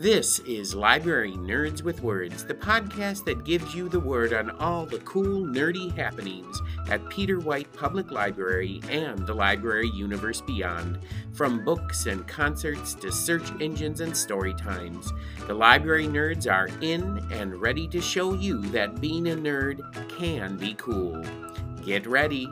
This 0.00 0.38
is 0.46 0.74
Library 0.74 1.32
Nerds 1.32 1.82
with 1.82 2.02
Words, 2.02 2.46
the 2.46 2.54
podcast 2.54 3.26
that 3.26 3.44
gives 3.44 3.74
you 3.74 3.86
the 3.86 4.00
word 4.00 4.32
on 4.32 4.48
all 4.52 4.86
the 4.86 5.00
cool, 5.00 5.44
nerdy 5.44 5.94
happenings 5.94 6.58
at 6.88 7.06
Peter 7.10 7.38
White 7.38 7.70
Public 7.74 8.10
Library 8.10 8.80
and 8.88 9.26
the 9.26 9.34
library 9.34 9.90
universe 9.90 10.40
beyond. 10.40 11.00
From 11.34 11.66
books 11.66 12.06
and 12.06 12.26
concerts 12.26 12.94
to 12.94 13.12
search 13.12 13.52
engines 13.60 14.00
and 14.00 14.16
story 14.16 14.54
times, 14.54 15.12
the 15.46 15.52
library 15.52 16.06
nerds 16.06 16.50
are 16.50 16.70
in 16.80 17.18
and 17.30 17.60
ready 17.60 17.86
to 17.88 18.00
show 18.00 18.32
you 18.32 18.62
that 18.68 19.02
being 19.02 19.28
a 19.28 19.36
nerd 19.36 19.82
can 20.16 20.56
be 20.56 20.72
cool. 20.78 21.22
Get 21.84 22.06
ready, 22.06 22.48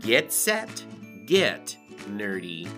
get 0.00 0.30
set, 0.30 0.84
get 1.24 1.78
nerdy. 2.10 2.68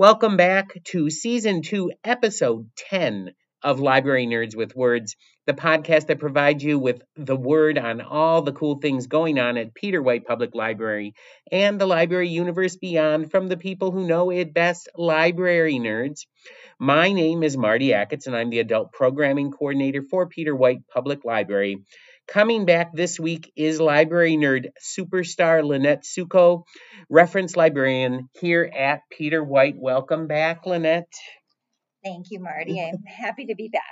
Welcome 0.00 0.38
back 0.38 0.82
to 0.92 1.10
season 1.10 1.60
two, 1.60 1.92
episode 2.02 2.70
10 2.88 3.34
of 3.62 3.80
Library 3.80 4.26
Nerds 4.26 4.56
with 4.56 4.74
Words, 4.74 5.14
the 5.44 5.52
podcast 5.52 6.06
that 6.06 6.18
provides 6.18 6.64
you 6.64 6.78
with 6.78 7.02
the 7.16 7.36
word 7.36 7.76
on 7.76 8.00
all 8.00 8.40
the 8.40 8.54
cool 8.54 8.78
things 8.78 9.08
going 9.08 9.38
on 9.38 9.58
at 9.58 9.74
Peter 9.74 10.00
White 10.00 10.24
Public 10.24 10.54
Library 10.54 11.12
and 11.52 11.78
the 11.78 11.84
library 11.84 12.30
universe 12.30 12.76
beyond 12.76 13.30
from 13.30 13.48
the 13.48 13.58
people 13.58 13.90
who 13.90 14.06
know 14.06 14.30
it 14.30 14.54
best, 14.54 14.88
library 14.96 15.74
nerds. 15.74 16.20
My 16.78 17.12
name 17.12 17.42
is 17.42 17.58
Marty 17.58 17.88
Acketts, 17.88 18.26
and 18.26 18.34
I'm 18.34 18.48
the 18.48 18.60
adult 18.60 18.92
programming 18.92 19.50
coordinator 19.50 20.02
for 20.10 20.26
Peter 20.28 20.56
White 20.56 20.80
Public 20.88 21.26
Library. 21.26 21.76
Coming 22.30 22.64
back 22.64 22.94
this 22.94 23.18
week 23.18 23.52
is 23.56 23.80
library 23.80 24.36
nerd 24.36 24.68
superstar 24.80 25.64
Lynette 25.64 26.04
Suko, 26.04 26.62
reference 27.08 27.56
librarian 27.56 28.28
here 28.40 28.70
at 28.72 29.00
Peter 29.10 29.42
White. 29.42 29.74
Welcome 29.76 30.28
back, 30.28 30.64
Lynette. 30.64 31.12
Thank 32.04 32.26
you, 32.30 32.38
Marty. 32.38 32.80
I'm 32.80 33.02
happy 33.04 33.46
to 33.46 33.56
be 33.56 33.68
back. 33.68 33.82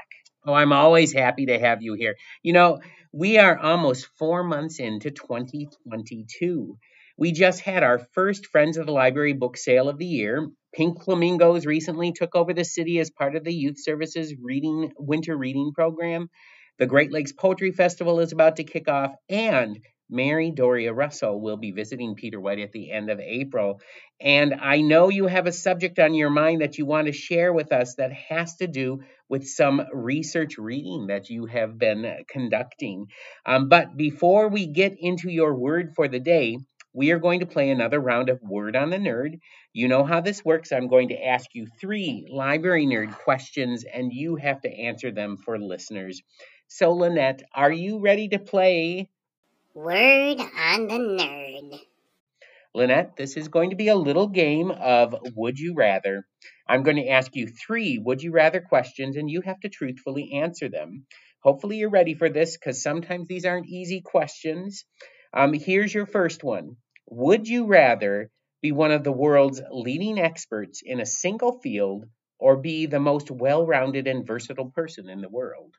Oh, 0.46 0.54
I'm 0.54 0.72
always 0.72 1.12
happy 1.12 1.46
to 1.46 1.58
have 1.58 1.82
you 1.82 1.94
here. 1.94 2.14
You 2.44 2.52
know, 2.52 2.78
we 3.12 3.38
are 3.38 3.58
almost 3.58 4.08
four 4.20 4.44
months 4.44 4.78
into 4.78 5.10
2022. 5.10 6.78
We 7.16 7.32
just 7.32 7.62
had 7.62 7.82
our 7.82 7.98
first 7.98 8.46
Friends 8.46 8.76
of 8.76 8.86
the 8.86 8.92
Library 8.92 9.32
book 9.32 9.56
sale 9.56 9.88
of 9.88 9.98
the 9.98 10.06
year. 10.06 10.48
Pink 10.72 11.02
Flamingos 11.02 11.66
recently 11.66 12.12
took 12.12 12.36
over 12.36 12.54
the 12.54 12.64
city 12.64 13.00
as 13.00 13.10
part 13.10 13.34
of 13.34 13.42
the 13.42 13.52
Youth 13.52 13.82
Services 13.82 14.32
reading 14.40 14.92
winter 14.96 15.36
reading 15.36 15.72
program. 15.74 16.30
The 16.78 16.86
Great 16.86 17.12
Lakes 17.12 17.32
Poetry 17.32 17.72
Festival 17.72 18.20
is 18.20 18.30
about 18.32 18.56
to 18.56 18.64
kick 18.64 18.88
off, 18.88 19.12
and 19.28 19.80
Mary 20.08 20.52
Doria 20.52 20.92
Russell 20.92 21.40
will 21.40 21.56
be 21.56 21.72
visiting 21.72 22.14
Peter 22.14 22.40
White 22.40 22.60
at 22.60 22.70
the 22.70 22.92
end 22.92 23.10
of 23.10 23.18
April. 23.18 23.80
And 24.20 24.54
I 24.54 24.80
know 24.80 25.08
you 25.08 25.26
have 25.26 25.46
a 25.46 25.52
subject 25.52 25.98
on 25.98 26.14
your 26.14 26.30
mind 26.30 26.60
that 26.60 26.78
you 26.78 26.86
want 26.86 27.08
to 27.08 27.12
share 27.12 27.52
with 27.52 27.72
us 27.72 27.96
that 27.96 28.12
has 28.12 28.56
to 28.56 28.68
do 28.68 29.00
with 29.28 29.46
some 29.46 29.82
research 29.92 30.56
reading 30.56 31.08
that 31.08 31.28
you 31.28 31.46
have 31.46 31.76
been 31.78 32.24
conducting. 32.28 33.06
Um, 33.44 33.68
but 33.68 33.96
before 33.96 34.48
we 34.48 34.66
get 34.66 34.94
into 34.98 35.30
your 35.30 35.54
word 35.54 35.94
for 35.96 36.06
the 36.06 36.20
day, 36.20 36.58
we 36.94 37.10
are 37.10 37.18
going 37.18 37.40
to 37.40 37.46
play 37.46 37.70
another 37.70 38.00
round 38.00 38.28
of 38.28 38.40
Word 38.40 38.74
on 38.74 38.90
the 38.90 38.96
Nerd. 38.96 39.40
You 39.72 39.88
know 39.88 40.04
how 40.04 40.20
this 40.20 40.44
works. 40.44 40.72
I'm 40.72 40.88
going 40.88 41.08
to 41.08 41.22
ask 41.26 41.46
you 41.54 41.66
three 41.80 42.26
library 42.30 42.86
nerd 42.86 43.12
questions, 43.12 43.84
and 43.84 44.10
you 44.12 44.36
have 44.36 44.60
to 44.62 44.70
answer 44.70 45.10
them 45.10 45.36
for 45.36 45.58
listeners. 45.58 46.22
So, 46.70 46.92
Lynette, 46.92 47.44
are 47.54 47.72
you 47.72 47.98
ready 47.98 48.28
to 48.28 48.38
play 48.38 49.08
Word 49.72 50.38
on 50.38 50.86
the 50.86 50.98
Nerd? 50.98 51.80
Lynette, 52.74 53.16
this 53.16 53.38
is 53.38 53.48
going 53.48 53.70
to 53.70 53.76
be 53.76 53.88
a 53.88 53.96
little 53.96 54.28
game 54.28 54.70
of 54.70 55.16
Would 55.34 55.58
You 55.58 55.72
Rather. 55.72 56.26
I'm 56.68 56.82
going 56.82 56.98
to 56.98 57.08
ask 57.08 57.34
you 57.34 57.46
three 57.46 57.96
Would 57.96 58.22
You 58.22 58.32
Rather 58.32 58.60
questions, 58.60 59.16
and 59.16 59.30
you 59.30 59.40
have 59.40 59.58
to 59.60 59.70
truthfully 59.70 60.34
answer 60.34 60.68
them. 60.68 61.06
Hopefully, 61.42 61.78
you're 61.78 61.88
ready 61.88 62.12
for 62.12 62.28
this 62.28 62.58
because 62.58 62.82
sometimes 62.82 63.28
these 63.28 63.46
aren't 63.46 63.66
easy 63.70 64.02
questions. 64.02 64.84
Um, 65.32 65.54
here's 65.54 65.94
your 65.94 66.04
first 66.04 66.44
one 66.44 66.76
Would 67.08 67.48
you 67.48 67.64
rather 67.64 68.30
be 68.60 68.72
one 68.72 68.92
of 68.92 69.04
the 69.04 69.12
world's 69.12 69.62
leading 69.70 70.18
experts 70.18 70.82
in 70.84 71.00
a 71.00 71.06
single 71.06 71.60
field 71.60 72.04
or 72.38 72.58
be 72.58 72.84
the 72.84 73.00
most 73.00 73.30
well 73.30 73.64
rounded 73.64 74.06
and 74.06 74.26
versatile 74.26 74.70
person 74.70 75.08
in 75.08 75.22
the 75.22 75.30
world? 75.30 75.74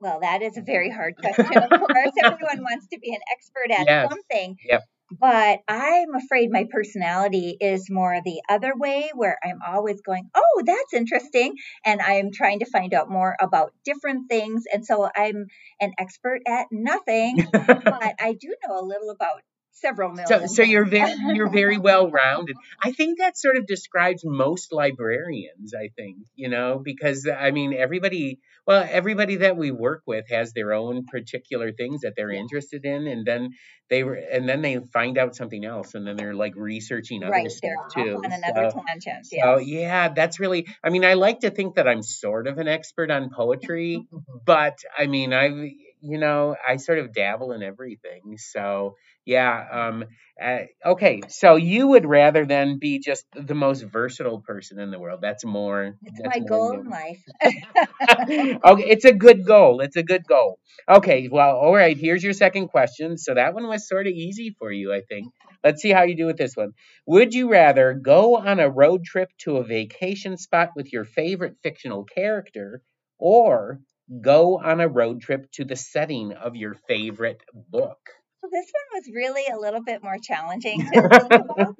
Well, 0.00 0.20
that 0.20 0.42
is 0.42 0.56
a 0.56 0.62
very 0.62 0.88
mm-hmm. 0.88 0.96
hard 0.96 1.16
question. 1.16 1.46
Of 1.46 1.70
course, 1.70 2.12
everyone 2.22 2.62
wants 2.62 2.86
to 2.92 2.98
be 2.98 3.12
an 3.12 3.20
expert 3.32 3.70
at 3.70 3.86
Yes. 3.86 4.10
something. 4.10 4.56
Yep. 4.64 4.82
But 5.10 5.60
I'm 5.66 6.14
afraid 6.14 6.50
my 6.50 6.66
personality 6.70 7.56
is 7.60 7.88
more 7.90 8.20
the 8.22 8.42
other 8.48 8.74
way, 8.76 9.10
where 9.14 9.38
I'm 9.42 9.60
always 9.66 10.02
going, 10.02 10.28
oh, 10.34 10.62
that's 10.66 10.92
interesting. 10.92 11.54
And 11.84 12.02
I'm 12.02 12.30
trying 12.30 12.58
to 12.58 12.66
find 12.66 12.92
out 12.92 13.08
more 13.08 13.34
about 13.40 13.72
different 13.84 14.28
things. 14.28 14.64
And 14.70 14.84
so 14.84 15.08
I'm 15.16 15.46
an 15.80 15.92
expert 15.98 16.42
at 16.46 16.66
nothing, 16.70 17.38
but 17.52 18.14
I 18.20 18.36
do 18.38 18.54
know 18.66 18.78
a 18.78 18.84
little 18.84 19.08
about 19.08 19.40
several 19.80 20.10
So, 20.26 20.34
million. 20.36 20.48
so 20.48 20.62
you're 20.62 20.84
very 20.84 21.14
you're 21.34 21.50
very 21.50 21.78
well 21.78 22.10
rounded. 22.10 22.56
I 22.82 22.92
think 22.92 23.18
that 23.18 23.38
sort 23.38 23.56
of 23.56 23.66
describes 23.66 24.22
most 24.24 24.72
librarians. 24.72 25.74
I 25.74 25.88
think 25.96 26.16
you 26.34 26.48
know 26.48 26.80
because 26.82 27.26
I 27.28 27.50
mean 27.50 27.72
everybody 27.74 28.38
well 28.66 28.86
everybody 28.90 29.36
that 29.36 29.56
we 29.56 29.70
work 29.70 30.02
with 30.06 30.26
has 30.30 30.52
their 30.52 30.72
own 30.72 31.06
particular 31.06 31.72
things 31.72 32.00
that 32.02 32.14
they're 32.16 32.32
Yeah. 32.32 32.40
interested 32.40 32.84
in, 32.84 33.06
and 33.06 33.24
then 33.26 33.50
they 33.90 34.02
were 34.04 34.14
and 34.14 34.48
then 34.48 34.60
they 34.62 34.78
find 34.92 35.18
out 35.18 35.34
something 35.36 35.64
else, 35.64 35.94
and 35.94 36.06
then 36.06 36.16
they're 36.16 36.34
like 36.34 36.54
researching 36.56 37.22
other 37.22 37.32
Right. 37.32 37.50
stuff 37.50 37.70
too. 37.94 38.20
on 38.24 38.32
another 38.32 38.66
So, 38.66 38.82
tangent. 38.86 39.26
so 39.26 39.58
yeah, 39.58 40.08
that's 40.10 40.38
really. 40.40 40.66
I 40.82 40.90
mean, 40.90 41.04
I 41.04 41.14
like 41.14 41.40
to 41.40 41.50
think 41.50 41.76
that 41.76 41.88
I'm 41.88 42.02
sort 42.02 42.46
of 42.46 42.58
an 42.58 42.68
expert 42.68 43.10
on 43.10 43.30
poetry, 43.30 44.06
but 44.46 44.78
I 44.96 45.06
mean, 45.06 45.32
I've 45.32 45.56
you 46.00 46.18
know 46.18 46.54
I 46.66 46.76
sort 46.76 46.98
of 46.98 47.12
dabble 47.12 47.52
in 47.52 47.62
everything. 47.62 48.36
So 48.38 48.96
yeah. 49.28 49.66
Um. 49.70 50.04
Uh, 50.42 50.60
okay. 50.86 51.20
So 51.28 51.56
you 51.56 51.88
would 51.88 52.06
rather 52.06 52.46
than 52.46 52.78
be 52.78 52.98
just 52.98 53.26
the 53.34 53.54
most 53.54 53.82
versatile 53.82 54.40
person 54.40 54.80
in 54.80 54.90
the 54.90 54.98
world. 54.98 55.20
That's 55.20 55.44
more. 55.44 55.96
It's 56.02 56.20
that's 56.22 56.38
my 56.38 56.40
more 56.40 56.48
goal 56.48 56.72
you. 56.72 56.80
in 56.80 56.88
life. 56.88 57.22
okay, 58.64 58.84
it's 58.88 59.04
a 59.04 59.12
good 59.12 59.44
goal. 59.44 59.80
It's 59.80 59.96
a 59.96 60.02
good 60.02 60.26
goal. 60.26 60.58
Okay, 60.88 61.28
well, 61.30 61.56
all 61.56 61.74
right, 61.74 61.94
here's 61.94 62.24
your 62.24 62.32
second 62.32 62.68
question. 62.68 63.18
So 63.18 63.34
that 63.34 63.52
one 63.52 63.68
was 63.68 63.86
sort 63.86 64.06
of 64.06 64.14
easy 64.14 64.56
for 64.58 64.72
you, 64.72 64.94
I 64.94 65.02
think. 65.06 65.26
Let's 65.62 65.82
see 65.82 65.90
how 65.90 66.04
you 66.04 66.16
do 66.16 66.24
with 66.24 66.38
this 66.38 66.56
one. 66.56 66.72
Would 67.06 67.34
you 67.34 67.50
rather 67.50 67.92
go 67.92 68.38
on 68.38 68.60
a 68.60 68.70
road 68.70 69.04
trip 69.04 69.28
to 69.40 69.58
a 69.58 69.64
vacation 69.64 70.38
spot 70.38 70.70
with 70.74 70.90
your 70.90 71.04
favorite 71.04 71.56
fictional 71.62 72.04
character 72.04 72.80
or 73.18 73.80
go 74.22 74.58
on 74.58 74.80
a 74.80 74.88
road 74.88 75.20
trip 75.20 75.50
to 75.52 75.66
the 75.66 75.76
setting 75.76 76.32
of 76.32 76.56
your 76.56 76.76
favorite 76.88 77.42
book? 77.52 77.98
So 78.40 78.48
this 78.52 78.66
one 78.72 79.00
was 79.00 79.10
really 79.14 79.44
a 79.52 79.58
little 79.58 79.82
bit 79.82 80.02
more 80.02 80.16
challenging 80.22 80.80
to 80.80 80.90
think 80.90 81.02
about. 81.32 81.74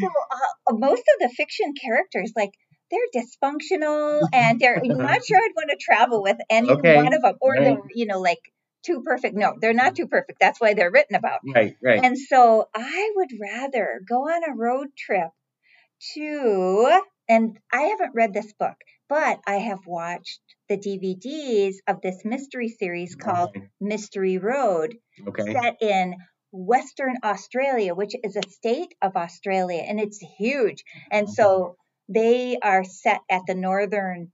So 0.00 0.08
uh, 0.30 0.74
most 0.76 1.02
of 1.02 1.20
the 1.20 1.28
fiction 1.36 1.74
characters, 1.80 2.32
like 2.36 2.50
they're 2.90 3.22
dysfunctional, 3.22 4.22
and 4.32 4.60
they're 4.60 4.78
I'm 4.78 4.88
not 4.98 5.24
sure 5.24 5.38
I'd 5.38 5.52
want 5.56 5.70
to 5.70 5.76
travel 5.80 6.22
with 6.22 6.38
any 6.50 6.70
Okay, 6.70 6.96
one 6.96 7.14
of 7.14 7.22
them, 7.22 7.34
or 7.40 7.52
right. 7.52 7.64
they're 7.64 7.82
you 7.94 8.06
know 8.06 8.20
like 8.20 8.40
too 8.84 9.02
perfect. 9.04 9.36
No, 9.36 9.54
they're 9.60 9.72
not 9.74 9.94
too 9.94 10.06
perfect. 10.06 10.38
That's 10.40 10.60
why 10.60 10.74
they're 10.74 10.90
written 10.90 11.16
about. 11.16 11.40
Right, 11.54 11.76
right. 11.82 12.02
And 12.02 12.18
so 12.18 12.68
I 12.74 13.12
would 13.16 13.30
rather 13.40 14.00
go 14.08 14.22
on 14.22 14.42
a 14.48 14.56
road 14.56 14.88
trip 14.96 15.30
to, 16.14 17.00
and 17.28 17.58
I 17.72 17.82
haven't 17.82 18.14
read 18.14 18.32
this 18.32 18.52
book, 18.58 18.76
but 19.10 19.40
I 19.46 19.56
have 19.58 19.86
watched 19.86 20.40
the 20.70 20.78
DVDs 20.78 21.76
of 21.88 22.00
this 22.02 22.24
mystery 22.24 22.70
series 22.70 23.16
called 23.16 23.50
Okay, 23.56 23.70
Mystery 23.80 24.38
Road 24.38 24.96
Okay. 25.26 25.54
set 25.54 25.82
in 25.82 26.16
Western 26.52 27.16
Australia, 27.24 27.94
which 27.94 28.14
is 28.24 28.36
a 28.36 28.50
state 28.50 28.94
of 29.02 29.16
Australia, 29.16 29.82
and 29.82 30.00
it's 30.00 30.20
huge. 30.38 30.84
And 31.10 31.28
so 31.30 31.76
they 32.08 32.58
are 32.62 32.84
set 32.84 33.20
at 33.30 33.42
the 33.48 33.54
northern, 33.56 34.32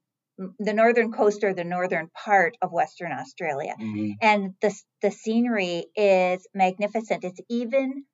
the 0.58 0.74
northern 0.74 1.12
coast 1.12 1.44
or 1.44 1.54
the 1.54 1.64
northern 1.64 2.08
part 2.24 2.56
of 2.62 2.72
Western 2.72 3.12
Australia, 3.12 3.76
Mhm. 3.78 4.20
and 4.20 4.54
the 4.62 4.74
the 5.02 5.10
scenery 5.10 5.86
is 5.96 6.46
magnificent. 6.54 7.24
It's 7.24 7.40
even 7.48 8.04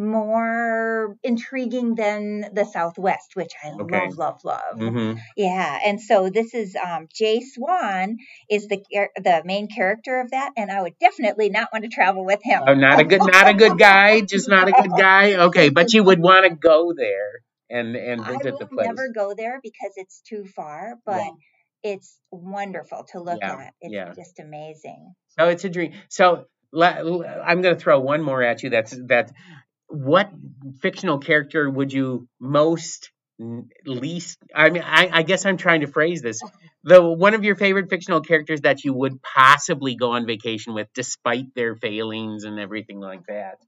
more 0.00 1.16
intriguing 1.22 1.94
than 1.94 2.46
the 2.52 2.64
Southwest, 2.64 3.32
which 3.34 3.52
I 3.62 3.70
Okay. 3.70 4.08
love, 4.08 4.16
love, 4.18 4.44
love. 4.44 4.78
Mhm. 4.78 5.20
Yeah, 5.36 5.78
and 5.84 6.00
so 6.00 6.30
this 6.30 6.54
is 6.54 6.76
um, 6.76 7.06
Jay 7.12 7.40
Swan 7.40 8.16
is 8.50 8.66
the 8.68 8.82
the 9.16 9.42
main 9.44 9.68
character 9.68 10.20
of 10.20 10.30
that, 10.30 10.52
and 10.56 10.70
I 10.70 10.82
would 10.82 10.98
definitely 10.98 11.50
not 11.50 11.68
want 11.72 11.84
to 11.84 11.90
travel 11.90 12.24
with 12.24 12.40
him. 12.42 12.62
Oh, 12.66 12.74
not 12.74 13.00
a 13.00 13.04
good, 13.04 13.20
not 13.22 13.48
a 13.48 13.54
good 13.54 13.78
guy. 13.78 14.20
Just 14.22 14.48
not 14.48 14.68
a 14.68 14.72
good 14.72 14.90
guy. 14.96 15.34
Okay, 15.50 15.68
but 15.68 15.92
you 15.92 16.02
would 16.04 16.20
want 16.20 16.44
to 16.44 16.54
go 16.54 16.92
there 16.96 17.42
and 17.70 17.96
and 17.96 18.20
I 18.20 18.32
visit 18.32 18.52
will 18.52 18.58
the 18.58 18.66
place. 18.66 18.86
never 18.86 19.08
go 19.14 19.34
there 19.34 19.60
because 19.62 19.92
it's 19.96 20.20
too 20.22 20.44
far, 20.44 20.94
but 21.06 21.22
Yeah. 21.22 21.92
it's 21.94 22.18
wonderful 22.30 23.04
to 23.12 23.20
look 23.20 23.38
Yeah, 23.40 23.52
at. 23.52 23.74
It's 23.80 23.94
yeah. 23.94 24.12
just 24.14 24.38
amazing. 24.40 25.14
So 25.38 25.48
it's 25.48 25.64
a 25.64 25.68
dream. 25.68 25.92
So 26.08 26.44
I'm 26.74 27.62
going 27.62 27.74
to 27.74 27.80
throw 27.80 28.00
one 28.00 28.22
more 28.22 28.42
at 28.42 28.62
you. 28.62 28.70
That's 28.70 28.96
that. 29.08 29.32
What 29.90 30.30
fictional 30.80 31.18
character 31.18 31.68
would 31.68 31.92
you 31.92 32.28
most 32.38 33.10
least? 33.84 34.38
I 34.54 34.70
mean, 34.70 34.84
I, 34.86 35.08
I 35.12 35.22
guess 35.22 35.46
I'm 35.46 35.56
trying 35.56 35.80
to 35.80 35.86
phrase 35.86 36.22
this. 36.22 36.40
The 36.82 37.02
one 37.02 37.34
of 37.34 37.44
your 37.44 37.56
favorite 37.56 37.90
fictional 37.90 38.22
characters 38.22 38.62
that 38.62 38.84
you 38.84 38.94
would 38.94 39.20
possibly 39.20 39.96
go 39.96 40.12
on 40.12 40.24
vacation 40.24 40.72
with, 40.72 40.88
despite 40.94 41.54
their 41.54 41.74
failings 41.74 42.44
and 42.44 42.58
everything 42.58 43.00
like 43.00 43.20
that. 43.28 43.58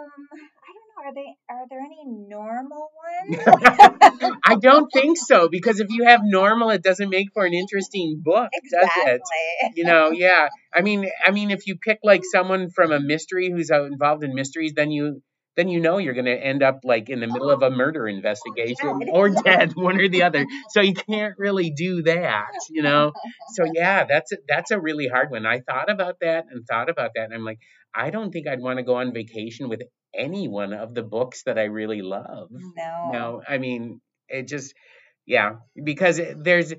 Um, 0.00 0.26
I 0.34 0.72
don't 0.74 0.88
know. 0.90 1.04
Are 1.04 1.14
they? 1.14 1.36
Are 1.48 1.66
there 1.70 1.78
any 1.78 2.02
normal 2.04 2.90
ones? 3.30 4.40
I 4.44 4.56
don't 4.56 4.90
think 4.92 5.16
so 5.16 5.48
because 5.48 5.78
if 5.78 5.90
you 5.90 6.06
have 6.06 6.22
normal, 6.24 6.70
it 6.70 6.82
doesn't 6.82 7.08
make 7.08 7.28
for 7.32 7.44
an 7.44 7.54
interesting 7.54 8.20
book, 8.20 8.50
does 8.72 8.88
it? 8.96 9.20
You 9.76 9.84
know, 9.84 10.10
yeah. 10.10 10.48
I 10.74 10.80
mean, 10.80 11.08
I 11.24 11.30
mean, 11.30 11.52
if 11.52 11.68
you 11.68 11.76
pick 11.76 12.00
like 12.02 12.22
someone 12.24 12.70
from 12.70 12.90
a 12.90 12.98
mystery 12.98 13.48
who's 13.48 13.70
involved 13.70 14.24
in 14.24 14.34
mysteries, 14.34 14.72
then 14.74 14.90
you 14.90 15.22
then 15.56 15.68
you 15.68 15.80
know 15.80 15.98
you're 15.98 16.14
going 16.14 16.24
to 16.24 16.32
end 16.32 16.62
up 16.62 16.80
like 16.84 17.08
in 17.08 17.20
the 17.20 17.26
middle 17.26 17.50
of 17.50 17.62
a 17.62 17.66
oh. 17.66 17.70
murder 17.70 18.06
investigation 18.06 19.00
oh, 19.08 19.12
or 19.12 19.28
dead, 19.44 19.72
one 19.74 20.00
or 20.00 20.08
the 20.08 20.22
other. 20.22 20.46
So 20.70 20.80
you 20.80 20.94
can't 20.94 21.34
really 21.38 21.70
do 21.70 22.02
that, 22.02 22.52
you 22.70 22.82
know. 22.82 23.12
So 23.54 23.64
yeah, 23.72 24.04
that's 24.04 24.32
a, 24.32 24.36
that's 24.48 24.70
a 24.70 24.80
really 24.80 25.08
hard 25.08 25.30
one. 25.30 25.46
I 25.46 25.60
thought 25.60 25.90
about 25.90 26.16
that 26.20 26.46
and 26.50 26.66
thought 26.66 26.88
about 26.88 27.12
that, 27.14 27.24
and 27.24 27.34
I'm 27.34 27.44
like, 27.44 27.58
I 27.94 28.10
don't 28.10 28.32
think 28.32 28.48
I'd 28.48 28.60
want 28.60 28.78
to 28.78 28.84
go 28.84 28.96
on 28.96 29.12
vacation 29.12 29.68
with 29.68 29.82
any 30.16 30.48
one 30.48 30.72
of 30.72 30.94
the 30.94 31.02
books 31.02 31.42
that 31.44 31.58
I 31.58 31.64
really 31.64 32.02
love. 32.02 32.48
No. 32.50 33.10
No, 33.12 33.42
I 33.46 33.58
mean 33.58 34.00
it 34.28 34.48
just 34.48 34.74
yeah, 35.26 35.56
because 35.82 36.20
there's 36.36 36.74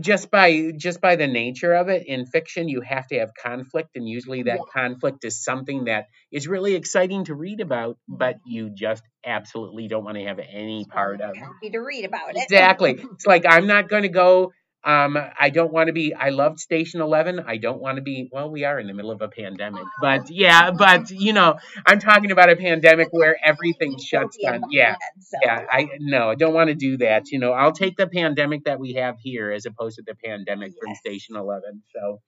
just 0.00 0.30
by 0.30 0.72
just 0.76 1.00
by 1.00 1.16
the 1.16 1.26
nature 1.26 1.72
of 1.72 1.88
it 1.88 2.06
in 2.06 2.26
fiction 2.26 2.68
you 2.68 2.82
have 2.82 3.06
to 3.06 3.18
have 3.18 3.30
conflict 3.34 3.96
and 3.96 4.06
usually 4.06 4.42
that 4.42 4.60
conflict 4.72 5.24
is 5.24 5.42
something 5.42 5.84
that 5.84 6.08
is 6.30 6.46
really 6.46 6.74
exciting 6.74 7.24
to 7.24 7.34
read 7.34 7.60
about 7.60 7.96
but 8.06 8.36
mm-hmm. 8.36 8.50
you 8.50 8.70
just 8.70 9.02
absolutely 9.24 9.88
don't 9.88 10.04
want 10.04 10.16
to 10.16 10.24
have 10.24 10.38
any 10.38 10.84
part 10.84 11.20
of 11.20 11.36
Happy 11.36 11.70
to 11.70 11.78
read 11.78 12.04
about 12.04 12.36
it. 12.36 12.42
exactly. 12.42 12.98
It's 13.12 13.26
like 13.26 13.44
i'm 13.48 13.66
not 13.66 13.88
going 13.88 14.02
to 14.02 14.08
go 14.08 14.52
um 14.84 15.18
i 15.38 15.50
don't 15.50 15.72
want 15.72 15.88
to 15.88 15.92
be 15.92 16.14
i 16.14 16.28
loved 16.30 16.60
station 16.60 17.00
11 17.00 17.40
i 17.46 17.56
don't 17.56 17.80
want 17.80 17.96
to 17.96 18.02
be 18.02 18.28
well 18.32 18.50
we 18.50 18.64
are 18.64 18.78
in 18.78 18.86
the 18.86 18.94
middle 18.94 19.10
of 19.10 19.20
a 19.22 19.28
pandemic 19.28 19.82
but 20.00 20.30
yeah 20.30 20.70
but 20.70 21.10
you 21.10 21.32
know 21.32 21.58
i'm 21.84 21.98
talking 21.98 22.30
about 22.30 22.48
a 22.48 22.56
pandemic 22.56 23.08
where 23.10 23.36
everything 23.44 23.98
shuts 23.98 24.36
down 24.42 24.62
yeah 24.70 24.94
yeah, 25.42 25.64
I 25.70 25.88
no, 26.00 26.30
I 26.30 26.34
don't 26.34 26.54
want 26.54 26.68
to 26.68 26.74
do 26.74 26.98
that. 26.98 27.30
You 27.30 27.38
know, 27.38 27.52
I'll 27.52 27.72
take 27.72 27.96
the 27.96 28.06
pandemic 28.06 28.64
that 28.64 28.80
we 28.80 28.94
have 28.94 29.16
here 29.20 29.50
as 29.50 29.66
opposed 29.66 29.96
to 29.96 30.02
the 30.06 30.14
pandemic 30.14 30.72
from 30.80 30.94
Station 30.94 31.36
Eleven. 31.36 31.82
So, 31.94 32.20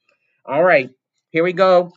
all 0.44 0.62
right, 0.62 0.90
here 1.30 1.44
we 1.44 1.52
go. 1.52 1.92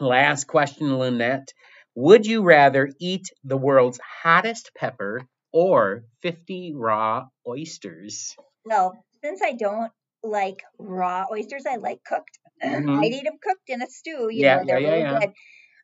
Last 0.00 0.46
question, 0.46 0.98
Lynette. 0.98 1.52
Would 1.94 2.26
you 2.26 2.42
rather 2.42 2.90
eat 3.00 3.30
the 3.42 3.56
world's 3.56 3.98
hottest 4.22 4.70
pepper 4.76 5.22
or 5.52 6.04
50 6.22 6.74
raw 6.76 7.26
oysters? 7.46 8.36
Well, 8.64 8.92
since 9.22 9.40
I 9.42 9.52
don't 9.52 9.92
like 10.22 10.62
raw 10.78 11.26
oysters, 11.30 11.64
I 11.66 11.76
like 11.76 12.02
cooked. 12.04 12.38
Mhm. 12.64 12.98
I'd 13.04 13.12
eat 13.12 13.24
them 13.24 13.38
cooked 13.42 13.68
in 13.68 13.82
a 13.82 13.86
stew. 13.88 14.28
You 14.30 14.42
Yeah, 14.42 14.56
know, 14.58 14.64
they're 14.66 14.80
yeah, 14.80 14.88
really 14.88 15.02
yeah. 15.02 15.18
good. 15.20 15.30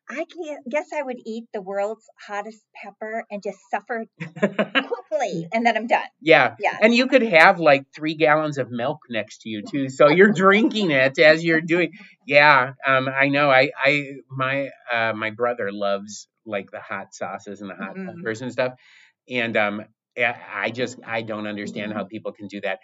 I 0.09 0.25
can 0.25 0.57
guess 0.69 0.87
I 0.95 1.01
would 1.01 1.17
eat 1.25 1.45
the 1.53 1.61
world's 1.61 2.05
hottest 2.27 2.61
pepper 2.75 3.25
and 3.31 3.41
just 3.41 3.57
suffer 3.71 4.05
quickly, 4.75 5.47
and 5.53 5.65
then 5.65 5.75
I'm 5.77 5.87
done. 5.87 6.03
yeah. 6.21 6.55
Yeah. 6.59 6.77
And 6.81 6.93
you 6.93 7.07
could 7.07 7.23
have 7.23 7.59
like 7.59 7.85
three 7.95 8.13
gallons 8.15 8.57
of 8.57 8.69
milk 8.71 8.99
next 9.09 9.41
to 9.41 9.49
you 9.49 9.63
too, 9.63 9.89
so 9.89 10.07
you're 10.09 10.31
drinking 10.31 10.91
it 10.91 11.17
as 11.19 11.43
you're 11.43 11.61
doing. 11.61 11.91
Yeah, 12.27 12.73
um, 12.85 13.07
I 13.07 13.27
know. 13.29 13.51
I, 13.51 13.69
I, 13.77 14.03
my, 14.31 14.69
uh, 14.91 15.13
my 15.13 15.29
brother 15.29 15.71
loves 15.71 16.27
like 16.45 16.71
the 16.71 16.79
hot 16.79 17.13
sauces 17.13 17.61
and 17.61 17.69
the 17.69 17.75
hot 17.75 17.95
Mhm. 17.95 18.07
peppers 18.17 18.41
and 18.41 18.51
stuff, 18.51 18.73
and 19.29 19.55
um, 19.55 19.83
I 20.17 20.35
I 20.53 20.69
just 20.71 20.97
I 21.05 21.21
don't 21.21 21.45
understand 21.47 21.93
how 21.93 22.03
people 22.05 22.31
can 22.31 22.47
do 22.47 22.61
that. 22.61 22.79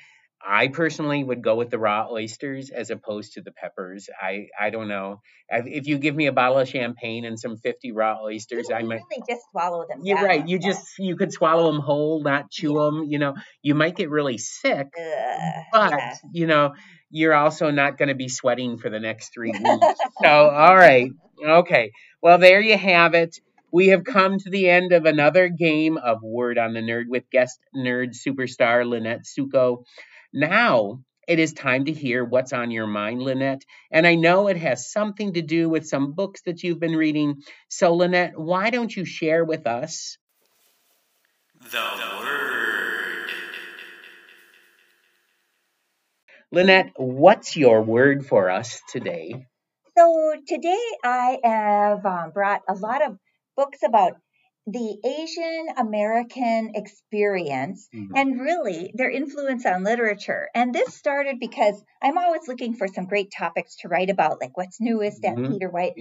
I 0.47 0.69
personally 0.69 1.23
would 1.23 1.43
go 1.43 1.55
with 1.55 1.69
the 1.69 1.77
raw 1.79 2.07
oysters 2.09 2.69
as 2.71 2.89
opposed 2.89 3.33
to 3.33 3.41
the 3.41 3.51
peppers. 3.51 4.09
I 4.21 4.47
I 4.59 4.69
don't 4.71 4.87
know. 4.87 5.21
If 5.49 5.67
if 5.67 5.87
you 5.87 5.97
give 5.99 6.15
me 6.15 6.25
a 6.27 6.31
bottle 6.31 6.57
of 6.57 6.67
champagne 6.67 7.25
and 7.25 7.39
some 7.39 7.57
50 7.57 7.91
raw 7.91 8.17
oysters, 8.23 8.69
I 8.73 8.81
might. 8.81 9.01
really 9.11 9.23
just 9.29 9.41
swallow 9.51 9.85
them. 9.87 9.99
You're 10.03 10.17
down. 10.17 10.25
right. 10.25 10.47
You 10.47 10.59
Yeah. 10.61 10.69
just 10.71 10.87
you 10.99 11.15
could 11.15 11.31
swallow 11.31 11.71
them 11.71 11.81
whole, 11.81 12.21
not 12.23 12.49
chew 12.49 12.73
them. 12.73 13.05
You 13.07 13.19
know, 13.19 13.35
you 13.61 13.75
might 13.75 13.95
get 13.95 14.09
really 14.09 14.37
sick, 14.37 14.87
Ugh, 14.99 15.63
but 15.71 15.91
yeah. 15.91 16.15
you 16.33 16.47
know, 16.47 16.73
you're 17.09 17.33
also 17.35 17.69
not 17.71 17.97
going 17.97 18.09
to 18.09 18.15
be 18.15 18.27
sweating 18.29 18.77
for 18.77 18.89
the 18.89 18.99
next 18.99 19.33
three 19.33 19.51
weeks. 19.63 19.85
so, 20.23 20.27
all 20.49 20.75
right, 20.75 21.11
okay. 21.45 21.91
Well, 22.21 22.37
there 22.37 22.61
you 22.61 22.77
have 22.77 23.13
it. 23.13 23.37
We 23.73 23.87
have 23.89 24.03
come 24.03 24.37
to 24.37 24.49
the 24.49 24.69
end 24.69 24.91
of 24.91 25.05
another 25.05 25.47
game 25.47 25.97
of 25.97 26.17
Word 26.21 26.57
on 26.57 26.73
the 26.73 26.81
Nerd 26.81 27.05
with 27.07 27.29
guest 27.31 27.57
nerd 27.75 28.09
superstar 28.15 28.85
Lynette 28.85 29.23
Suko. 29.23 29.83
Now 30.33 31.03
it 31.27 31.39
is 31.39 31.53
time 31.53 31.85
to 31.85 31.93
hear 31.93 32.25
what's 32.25 32.53
on 32.53 32.71
your 32.71 32.87
mind, 32.87 33.21
Lynette. 33.21 33.63
And 33.91 34.05
I 34.07 34.15
know 34.15 34.47
it 34.47 34.57
has 34.57 34.91
something 34.91 35.33
to 35.33 35.41
do 35.41 35.69
with 35.69 35.87
some 35.87 36.13
books 36.13 36.41
that 36.45 36.63
you've 36.63 36.79
been 36.79 36.95
reading. 36.95 37.43
So, 37.69 37.93
Lynette, 37.93 38.37
why 38.37 38.69
don't 38.69 38.95
you 38.95 39.05
share 39.05 39.45
with 39.45 39.67
us? 39.67 40.17
The 41.71 41.77
word. 42.19 43.29
Lynette, 46.51 46.91
what's 46.97 47.55
your 47.55 47.81
word 47.81 48.25
for 48.25 48.49
us 48.49 48.81
today? 48.89 49.45
So 49.97 50.33
today 50.47 50.83
I 51.03 51.39
have 51.43 52.05
um, 52.05 52.31
brought 52.31 52.61
a 52.67 52.73
lot 52.73 53.05
of 53.05 53.17
books 53.55 53.79
about 53.85 54.13
the 54.67 54.97
Asian 55.03 55.67
American 55.77 56.71
experience 56.75 57.89
Mhm. 57.93 58.11
and 58.15 58.39
really 58.39 58.91
their 58.95 59.09
influence 59.09 59.65
on 59.65 59.83
literature. 59.83 60.49
And 60.53 60.73
this 60.73 60.93
started 60.95 61.39
because 61.39 61.83
I'm 62.01 62.17
always 62.17 62.47
looking 62.47 62.75
for 62.75 62.87
some 62.87 63.05
great 63.05 63.31
topics 63.35 63.77
to 63.77 63.87
write 63.87 64.09
about, 64.09 64.39
like 64.41 64.55
what's 64.57 64.79
newest 64.79 65.25
at 65.25 65.37
Mhm. 65.37 65.47
Peter 65.51 65.69
White. 65.69 65.93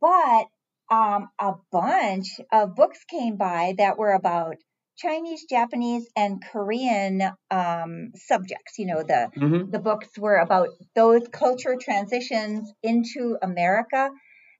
But 0.00 0.46
um, 0.90 1.28
a 1.38 1.54
bunch 1.70 2.40
of 2.52 2.74
books 2.74 3.04
came 3.04 3.36
by 3.36 3.74
that 3.78 3.98
were 3.98 4.12
about 4.12 4.56
Chinese, 4.96 5.44
Japanese, 5.48 6.08
and 6.16 6.42
Korean 6.44 7.22
um, 7.50 8.12
subjects. 8.16 8.78
You 8.78 8.86
know, 8.86 9.02
the 9.02 9.30
hmm 9.34 9.70
the 9.70 9.78
books 9.78 10.08
were 10.18 10.36
about 10.36 10.68
those 10.94 11.28
culture 11.28 11.76
transitions 11.80 12.72
into 12.82 13.36
America. 13.42 14.10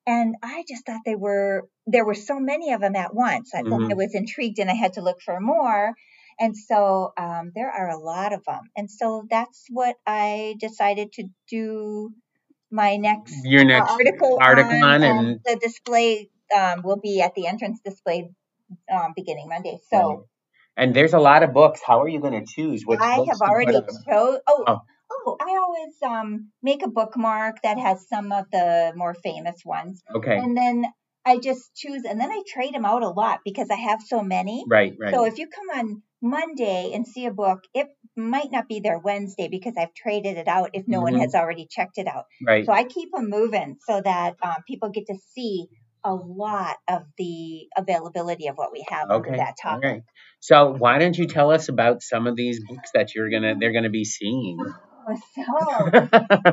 And 0.09 0.37
I 0.43 0.65
just 0.67 0.87
thought 0.87 1.03
they 1.05 1.17
were, 1.17 1.69
there 1.87 2.07
were 2.07 2.15
so 2.15 2.41
many 2.41 2.73
of 2.73 2.81
them 2.81 2.97
at 2.97 3.15
once. 3.15 3.55
I, 3.55 3.63
Mhm. 3.63 3.91
I 3.91 3.95
was 3.95 4.15
intrigued 4.15 4.59
and 4.59 4.71
I 4.71 4.75
had 4.75 4.95
to 4.95 5.03
look 5.03 5.21
for 5.21 5.39
more. 5.39 5.95
And 6.41 6.57
so 6.57 7.13
um, 7.19 7.53
there 7.55 7.71
are 7.71 7.91
a 7.91 7.99
lot 7.99 8.33
of 8.33 8.43
them. 8.45 8.63
And 8.77 8.91
so 8.91 9.27
that's 9.31 9.67
what 9.71 9.97
I 10.07 10.55
decided 10.61 11.13
to 11.15 11.25
do 11.51 12.11
my 12.71 12.97
next, 12.97 13.35
Your 13.45 13.71
uh, 13.71 13.87
article, 13.87 14.39
article 14.41 14.83
on, 14.83 15.03
on. 15.03 15.05
and 15.05 15.41
the 15.45 15.57
display 15.57 16.31
um, 16.57 16.83
will 16.83 17.01
be 17.01 17.21
at 17.21 17.35
the 17.35 17.47
entrance 17.47 17.81
display 17.85 18.31
um, 18.91 19.13
beginning 19.15 19.49
Monday. 19.49 19.79
So 19.91 19.99
Right. 19.99 20.19
and 20.79 20.95
there's 20.95 21.13
a 21.13 21.19
lot 21.19 21.43
of 21.43 21.53
books. 21.53 21.81
How 21.85 22.01
are 22.03 22.09
you 22.09 22.21
going 22.21 22.39
to 22.41 22.47
choose 22.47 22.85
which 22.87 23.01
I 23.03 23.17
have 23.29 23.41
already 23.43 23.73
chose. 23.73 24.41
Oh, 24.49 24.65
Oh. 24.67 24.79
Oh, 25.11 25.37
I 25.41 25.57
always 25.63 25.95
um 26.07 26.51
make 26.63 26.85
a 26.85 26.89
bookmark 26.89 27.57
that 27.63 27.79
has 27.79 28.07
some 28.09 28.33
of 28.33 28.47
the 28.53 28.93
more 28.97 29.15
famous 29.15 29.63
ones, 29.65 30.03
Okay, 30.15 30.37
and 30.37 30.57
then 30.57 30.85
I 31.25 31.39
just 31.39 31.75
choose, 31.75 32.05
and 32.05 32.21
then 32.21 32.31
I 32.31 32.43
trade 32.49 32.75
them 32.75 32.85
out 32.85 33.03
a 33.03 33.09
lot 33.09 33.41
because 33.45 33.69
I 33.71 33.77
have 33.77 34.01
so 34.03 34.23
many. 34.23 34.65
right, 34.69 34.95
right. 34.99 35.15
So 35.15 35.25
if 35.25 35.39
you 35.39 35.49
come 35.49 35.79
on 35.79 36.03
Monday 36.23 36.93
and 36.95 37.07
see 37.07 37.27
a 37.27 37.31
book, 37.31 37.61
it 37.75 37.87
might 38.17 38.51
not 38.51 38.67
be 38.69 38.81
there 38.81 38.99
Wednesday 38.99 39.49
because 39.49 39.75
I've 39.79 39.95
traded 39.95 40.37
it 40.37 40.49
out 40.49 40.71
if 40.73 40.89
no 40.89 41.01
one 41.03 41.15
Mhm. 41.15 41.21
has 41.21 41.35
already 41.35 41.67
checked 41.71 41.99
it 41.99 42.07
out. 42.09 42.25
right. 42.47 42.65
So 42.65 42.73
I 42.73 42.85
keep 42.85 43.11
them 43.13 43.29
moving 43.31 43.77
so 43.87 44.01
that 44.01 44.37
um, 44.43 44.57
people 44.67 44.89
get 44.91 45.07
to 45.07 45.17
see 45.35 45.67
a 46.05 46.15
lot 46.15 46.77
of 46.89 47.03
the 47.19 47.69
availability 47.77 48.47
of 48.49 48.57
what 48.57 48.73
we 48.73 48.85
have 48.89 49.11
Okay. 49.11 49.37
that 49.37 49.55
topic. 49.61 49.85
right. 49.85 50.03
So 50.41 50.73
why 50.73 50.99
don't 50.99 51.17
you 51.19 51.27
tell 51.27 51.51
us 51.51 51.69
about 51.69 52.03
some 52.03 52.27
of 52.27 52.37
these 52.37 52.61
books 52.65 52.91
that 52.95 53.15
you're 53.15 53.29
gonna 53.31 53.55
they're 53.59 53.73
gonna 53.73 53.91
be 53.91 54.05
seeing? 54.05 54.59
So 55.17 55.91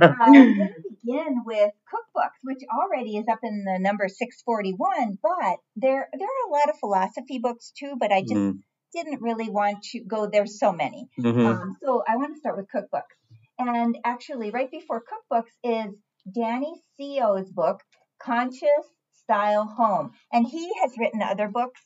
I'm 0.09 0.55
going 0.55 0.73
to 0.75 0.81
begin 0.89 1.43
with 1.45 1.71
cookbooks, 1.93 2.39
which 2.43 2.59
already 2.73 3.17
is 3.17 3.25
up 3.31 3.39
in 3.43 3.63
the 3.65 3.79
number 3.79 4.07
641. 4.07 5.17
But 5.21 5.57
there, 5.75 6.07
there 6.17 6.27
are 6.27 6.49
a 6.49 6.51
lot 6.51 6.69
of 6.69 6.79
philosophy 6.79 7.39
books 7.39 7.71
too. 7.77 7.95
But 7.99 8.11
I 8.11 8.21
just 8.21 8.43
Mhm, 8.43 8.63
didn't 8.93 9.21
really 9.21 9.49
want 9.49 9.83
to 9.91 10.03
go. 10.05 10.27
There's 10.27 10.59
so 10.59 10.71
many. 10.71 11.07
mhm. 11.17 11.61
Um, 11.61 11.77
so 11.83 12.03
I 12.07 12.17
want 12.17 12.33
to 12.33 12.39
start 12.39 12.57
with 12.57 12.67
cookbooks. 12.73 13.15
And 13.59 13.97
actually, 14.05 14.51
right 14.51 14.71
before 14.71 15.03
cookbooks 15.03 15.51
is 15.63 15.95
Danny 16.33 16.73
Seo's 16.97 17.51
book, 17.51 17.81
Conscious 18.21 18.85
Style 19.13 19.65
Home, 19.65 20.11
and 20.31 20.45
he 20.47 20.71
has 20.81 20.97
written 20.97 21.21
other 21.21 21.47
books. 21.49 21.81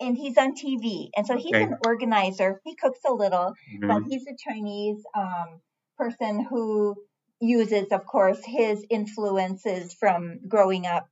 And 0.00 0.16
he's 0.16 0.36
on 0.38 0.54
TV, 0.54 1.10
and 1.16 1.26
so 1.26 1.36
he's 1.36 1.54
Okay. 1.54 1.60
an 1.60 1.76
organizer. 1.86 2.60
He 2.64 2.74
cooks 2.74 3.00
a 3.06 3.12
little, 3.12 3.54
but 3.86 3.98
Mhm. 3.98 4.08
he's 4.08 4.26
a 4.26 4.34
Chinese 4.36 5.02
um, 5.14 5.60
person 6.00 6.46
who 6.48 6.96
uses, 7.40 7.88
of 7.92 8.06
course, 8.06 8.40
his 8.44 8.84
influences 8.90 9.94
from 9.94 10.40
growing 10.48 10.86
up 10.86 11.06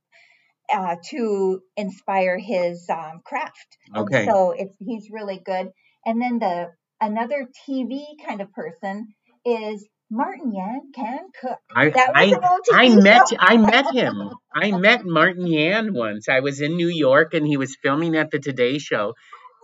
uh, 0.73 0.95
to 1.09 1.61
inspire 1.77 2.37
his 2.37 2.87
um, 2.89 3.21
craft. 3.25 3.77
And 3.95 4.07
Okay. 4.07 4.25
so 4.25 4.51
it's 4.51 4.75
he's 4.79 5.09
really 5.11 5.41
good. 5.43 5.69
And 6.05 6.21
then 6.21 6.39
the 6.39 6.67
another 7.01 7.47
TV 7.67 8.01
kind 8.25 8.41
of 8.41 8.51
person 8.53 9.13
is 9.45 9.87
Martin 10.11 10.53
Yan 10.53 10.91
can 10.93 11.19
cook. 11.39 11.59
I 11.75 11.91
That 11.93 12.13
was 12.13 12.39
I, 12.71 12.85
I 12.85 12.89
met. 12.89 13.21
I 13.39 13.57
met 13.57 13.91
him. 13.93 14.29
I 14.53 14.71
met 14.71 15.05
Martin 15.05 15.47
Yan 15.47 15.93
once. 15.93 16.27
I 16.27 16.39
was 16.39 16.61
in 16.61 16.75
New 16.75 16.87
York 16.89 17.33
and 17.33 17.45
he 17.45 17.57
was 17.57 17.77
filming 17.81 18.15
at 18.15 18.31
the 18.31 18.39
Today 18.39 18.79
Show, 18.79 19.13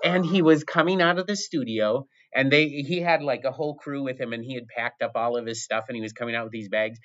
and 0.04 0.26
he 0.26 0.42
was 0.42 0.64
coming 0.64 1.02
out 1.02 1.20
of 1.20 1.28
the 1.28 1.36
studio. 1.36 2.08
And 2.36 2.52
they 2.52 2.68
he 2.68 3.00
had 3.00 3.22
like 3.24 3.44
a 3.46 3.52
whole 3.52 3.76
crew 3.76 4.04
with 4.04 4.20
him, 4.20 4.34
and 4.34 4.44
he 4.44 4.56
had 4.56 4.68
packed 4.68 5.02
up 5.02 5.12
all 5.16 5.38
of 5.38 5.46
his 5.46 5.64
stuff, 5.64 5.86
and 5.88 5.96
he 5.96 6.02
was 6.02 6.12
coming 6.14 6.36
out 6.36 6.44
with 6.44 6.52
these 6.52 6.70
bags. 6.70 7.00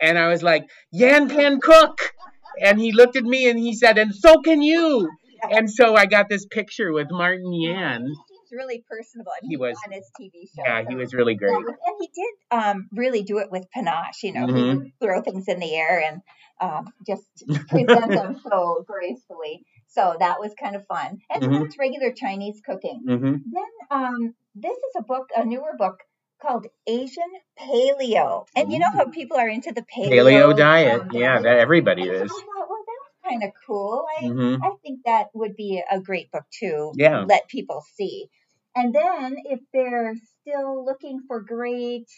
And 0.00 0.18
I 0.18 0.28
was 0.28 0.42
like, 0.42 0.68
Yan 0.92 1.28
can 1.28 1.60
cook, 1.60 2.12
and 2.60 2.78
he 2.78 2.92
looked 2.92 3.16
at 3.16 3.24
me 3.24 3.48
and 3.48 3.58
he 3.58 3.74
said, 3.74 3.96
and 3.98 4.14
so 4.14 4.40
can 4.42 4.62
you. 4.62 5.08
And 5.50 5.70
so 5.70 5.94
I 5.94 6.06
got 6.06 6.28
this 6.30 6.46
picture 6.46 6.92
with 6.92 7.08
Martin 7.10 7.52
Yan. 7.52 8.02
He 8.06 8.14
seems 8.14 8.48
really 8.52 8.82
personable. 8.88 9.32
And 9.40 9.48
He 9.48 9.54
he's 9.54 9.58
was- 9.58 9.76
on 9.86 9.92
his 9.92 10.10
TV 10.18 10.48
show. 10.54 10.62
Yeah, 10.64 10.84
he 10.88 10.94
was 10.94 11.12
really 11.12 11.32
Yeah, 11.34 11.48
great. 11.48 11.66
and 11.66 11.96
he 12.00 12.08
did 12.14 12.34
um, 12.58 12.88
really 12.92 13.22
do 13.22 13.38
it 13.38 13.50
with 13.50 13.66
panache. 13.70 14.22
You 14.22 14.32
know, 14.32 14.46
he 14.46 14.52
Mhm. 14.52 14.78
would 14.78 14.92
throw 15.02 15.20
things 15.22 15.48
in 15.48 15.58
the 15.60 15.74
air 15.74 16.00
and 16.02 16.22
um, 16.60 16.86
just 17.06 17.24
present 17.68 18.08
them 18.08 18.40
so 18.50 18.84
gracefully. 18.86 19.64
So 19.94 20.16
that 20.18 20.40
was 20.40 20.52
kind 20.60 20.76
of 20.76 20.86
fun. 20.86 21.18
And 21.30 21.42
Mhm. 21.42 21.52
there's 21.52 21.78
regular 21.78 22.12
Chinese 22.12 22.60
cooking. 22.64 23.02
hmm 23.06 23.36
Then 23.46 23.72
um, 23.90 24.34
this 24.54 24.76
is 24.76 24.94
a 24.96 25.02
book, 25.02 25.28
a 25.36 25.44
newer 25.44 25.74
book 25.78 25.98
called 26.42 26.66
Asian 26.86 27.30
Paleo. 27.58 28.46
And 28.56 28.72
you 28.72 28.78
know 28.80 28.90
how 28.92 29.06
people 29.10 29.36
are 29.36 29.48
into 29.48 29.72
the 29.72 29.82
paleo, 29.82 30.24
Paleo 30.24 30.56
diet. 30.56 31.00
um, 31.02 31.08
Yeah, 31.12 31.40
that 31.40 31.58
everybody 31.58 32.02
And 32.02 32.10
I 32.10 32.14
is. 32.24 32.30
thought, 32.30 32.68
well, 32.68 32.84
that's 32.90 33.30
kind 33.30 33.44
of 33.44 33.50
cool. 33.66 34.04
I, 34.20 34.26
hmm 34.28 34.54
I 34.62 34.70
think 34.82 35.00
that 35.04 35.28
would 35.34 35.56
be 35.56 35.82
a 35.90 36.00
great 36.00 36.30
book 36.32 36.44
to 36.60 36.92
Yeah. 36.96 37.24
let 37.24 37.48
people 37.48 37.82
see. 37.94 38.28
And 38.76 38.92
then 38.92 39.36
if 39.44 39.60
they're 39.72 40.14
still 40.40 40.84
looking 40.84 41.20
for 41.28 41.40
great 41.40 42.08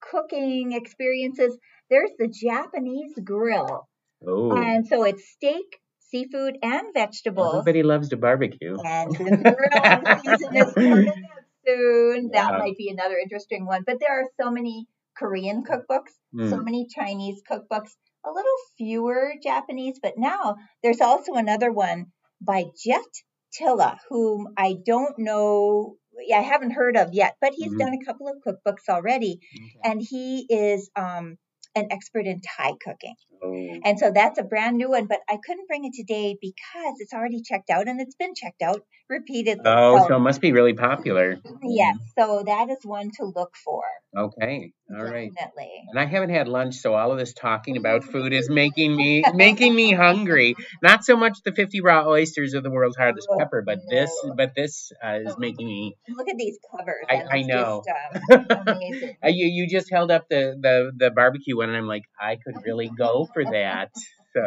cooking 0.00 0.72
experiences, 0.72 1.58
there's 1.88 2.10
the 2.18 2.28
Japanese 2.28 3.14
grill. 3.24 3.88
Oh, 4.26 4.56
And 4.56 4.86
so 4.86 5.04
it's 5.04 5.28
steak, 5.30 5.78
seafood, 6.10 6.58
and 6.62 6.92
vegetables. 6.94 7.54
everybody 7.54 7.82
loves 7.82 8.08
to 8.10 8.16
barbecue. 8.16 8.76
And 8.84 9.10
the 9.18 9.54
grill 9.56 10.02
season 10.22 10.56
is 10.56 10.74
coming 10.74 11.06
up 11.36 11.44
soon. 11.66 12.30
That 12.32 12.52
Yeah. 12.52 12.58
might 12.58 12.76
be 12.76 12.88
another 12.90 13.16
interesting 13.18 13.66
one. 13.66 13.82
But 13.86 13.98
there 14.00 14.20
are 14.20 14.28
so 14.40 14.50
many 14.50 14.86
Korean 15.16 15.62
cookbooks, 15.64 16.12
so 16.48 16.56
Mm. 16.56 16.64
many 16.64 16.86
Chinese 16.86 17.42
cookbooks, 17.50 17.90
a 18.24 18.30
little 18.30 18.58
fewer 18.78 19.34
Japanese, 19.42 19.98
but 20.02 20.14
now 20.16 20.56
there's 20.82 21.00
also 21.00 21.34
another 21.34 21.70
one 21.72 22.06
by 22.40 22.64
Jet 22.84 23.12
Tila, 23.58 23.98
whom 24.08 24.48
I 24.56 24.76
don't 24.86 25.18
know, 25.18 25.96
yeah, 26.26 26.38
I 26.38 26.42
haven't 26.42 26.72
heard 26.72 26.96
of 26.96 27.12
yet, 27.12 27.36
but 27.40 27.52
he's 27.54 27.72
Mhm. 27.74 27.78
done 27.78 27.94
a 27.94 28.04
couple 28.04 28.28
of 28.28 28.36
cookbooks 28.46 28.88
already, 28.88 29.40
and 29.84 30.00
he 30.00 30.46
is 30.48 30.90
um, 30.96 31.36
an 31.74 31.88
expert 31.90 32.26
in 32.26 32.40
Thai 32.40 32.72
cooking. 32.84 33.14
Oh. 33.42 33.80
And 33.84 33.98
so 33.98 34.10
that's 34.12 34.38
a 34.38 34.42
brand 34.42 34.76
new 34.76 34.90
one, 34.90 35.06
but 35.06 35.20
I 35.28 35.38
couldn't 35.44 35.68
bring 35.68 35.84
it 35.84 35.92
today 35.94 36.36
because 36.40 36.94
it's 36.98 37.12
already 37.12 37.42
checked 37.42 37.70
out 37.70 37.88
and 37.88 38.00
it's 38.00 38.16
been 38.16 38.34
checked 38.34 38.62
out 38.62 38.82
repeatedly. 39.10 39.62
Oh, 39.66 40.06
so 40.08 40.16
it 40.16 40.20
must 40.20 40.40
be 40.40 40.52
really 40.52 40.74
popular. 40.74 41.36
yes, 41.62 41.96
so 42.18 42.42
that 42.46 42.70
is 42.70 42.78
one 42.84 43.10
to 43.18 43.24
look 43.26 43.54
for. 43.56 43.82
Okay. 44.16 44.72
All 44.92 45.04
right. 45.04 45.30
Definitely. 45.32 45.70
And 45.90 45.98
I 45.98 46.04
haven't 46.04 46.30
had 46.30 46.48
lunch, 46.48 46.76
so 46.76 46.94
all 46.94 47.12
of 47.12 47.18
this 47.18 47.32
talking 47.32 47.76
about 47.76 48.04
food 48.12 48.32
is 48.32 48.48
making 48.50 48.94
me 48.96 49.24
making 49.34 49.74
me 49.74 49.92
hungry. 49.92 50.56
Not 50.82 51.04
so 51.04 51.16
much 51.16 51.38
the 51.44 51.52
50 51.52 51.80
raw 51.80 52.06
oysters 52.08 52.54
of 52.54 52.62
the 52.62 52.70
world's 52.70 52.96
hardest 52.96 53.28
Oh, 53.30 53.38
pepper, 53.38 53.62
but 53.64 53.78
this 53.88 54.10
but 54.36 54.54
this 54.56 54.90
uh, 55.04 55.18
is 55.24 55.36
making 55.38 55.66
me. 55.66 55.96
Look 56.08 56.28
at 56.28 56.36
these 56.36 56.58
covers. 56.76 57.06
I- 57.08 57.24
I 57.38 57.42
know. 57.42 57.82
Just, 57.86 58.40
um, 58.50 58.66
amazing. 58.66 59.16
You 59.24 59.46
you 59.46 59.68
just 59.68 59.90
held 59.90 60.10
up 60.10 60.26
the 60.28 60.56
the 60.60 60.92
the 60.96 61.10
barbecue 61.10 61.56
one, 61.56 61.68
and 61.68 61.78
I'm 61.78 61.86
like, 61.86 62.04
I 62.20 62.36
could 62.36 62.56
really 62.64 62.90
go 62.96 63.28
for 63.32 63.44
that. 63.44 63.90
So 64.34 64.40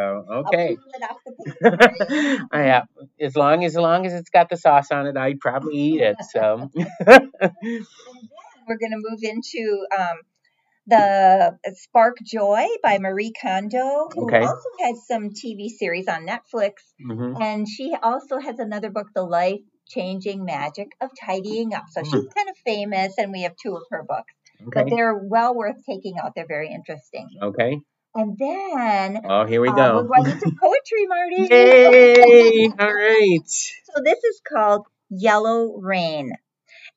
okay. 0.48 0.76
peel 0.76 0.78
it 0.94 1.04
off 1.10 1.18
the 1.26 1.32
paper 1.34 1.78
for 1.78 2.16
you. 2.16 2.48
I 2.52 2.62
have, 2.64 2.88
as 3.20 3.36
long 3.36 3.64
as, 3.66 3.74
as 3.76 3.82
long 3.82 4.06
as 4.06 4.14
it's 4.14 4.30
got 4.30 4.50
the 4.50 4.58
sauce 4.58 4.92
on 4.92 5.08
it, 5.08 5.18
I'd 5.18 5.40
probably 5.40 5.76
eat 5.76 6.02
it. 6.02 6.16
So, 6.32 6.70
And 6.78 6.90
then 7.08 7.32
we're 8.68 8.78
going 8.78 8.92
to 8.92 8.98
move 8.98 9.20
into 9.24 9.86
um, 9.98 10.18
the 10.88 11.58
Spark 11.76 12.18
Joy 12.24 12.66
by 12.82 12.98
Marie 13.00 13.34
Kondo, 13.42 14.10
who 14.14 14.28
Okay. 14.28 14.42
also 14.42 14.70
has 14.82 15.06
some 15.08 15.30
TV 15.32 15.70
series 15.70 16.08
on 16.08 16.26
Netflix. 16.26 16.74
Mhm. 17.06 17.42
And 17.42 17.68
she 17.68 17.96
also 18.02 18.40
has 18.40 18.60
another 18.60 18.90
book, 18.90 19.08
The 19.14 19.24
Life 19.24 19.62
Changing 19.90 20.46
Magic 20.46 20.88
of 21.02 21.10
Tidying 21.26 21.74
Up. 21.74 21.86
So 21.90 22.04
she's 22.04 22.12
kind 22.36 22.50
of 22.50 22.56
famous, 22.66 23.18
and 23.18 23.32
we 23.32 23.44
have 23.44 23.56
two 23.62 23.76
of 23.76 23.84
her 23.92 24.04
books. 24.08 24.34
But 24.66 24.90
they're 24.90 25.14
well 25.16 25.54
worth 25.56 25.78
taking 25.86 26.16
out. 26.24 26.34
They're 26.36 26.48
very 26.48 26.70
interesting. 26.74 27.28
okay. 27.42 27.80
And 28.16 28.38
then 28.38 29.22
Oh, 29.26 29.46
here 29.46 29.62
we 29.62 29.70
uh, 29.70 29.76
go. 29.76 29.96
we're 29.96 30.08
going 30.08 30.32
into 30.32 30.52
poetry, 30.62 31.06
Marty. 31.08 31.48
Yay! 31.50 32.68
All 32.80 32.94
right. 32.94 33.40
So 33.96 34.02
this 34.04 34.24
is 34.24 34.42
called 34.48 34.86
Yellow 35.10 35.78
Rain. 35.78 36.34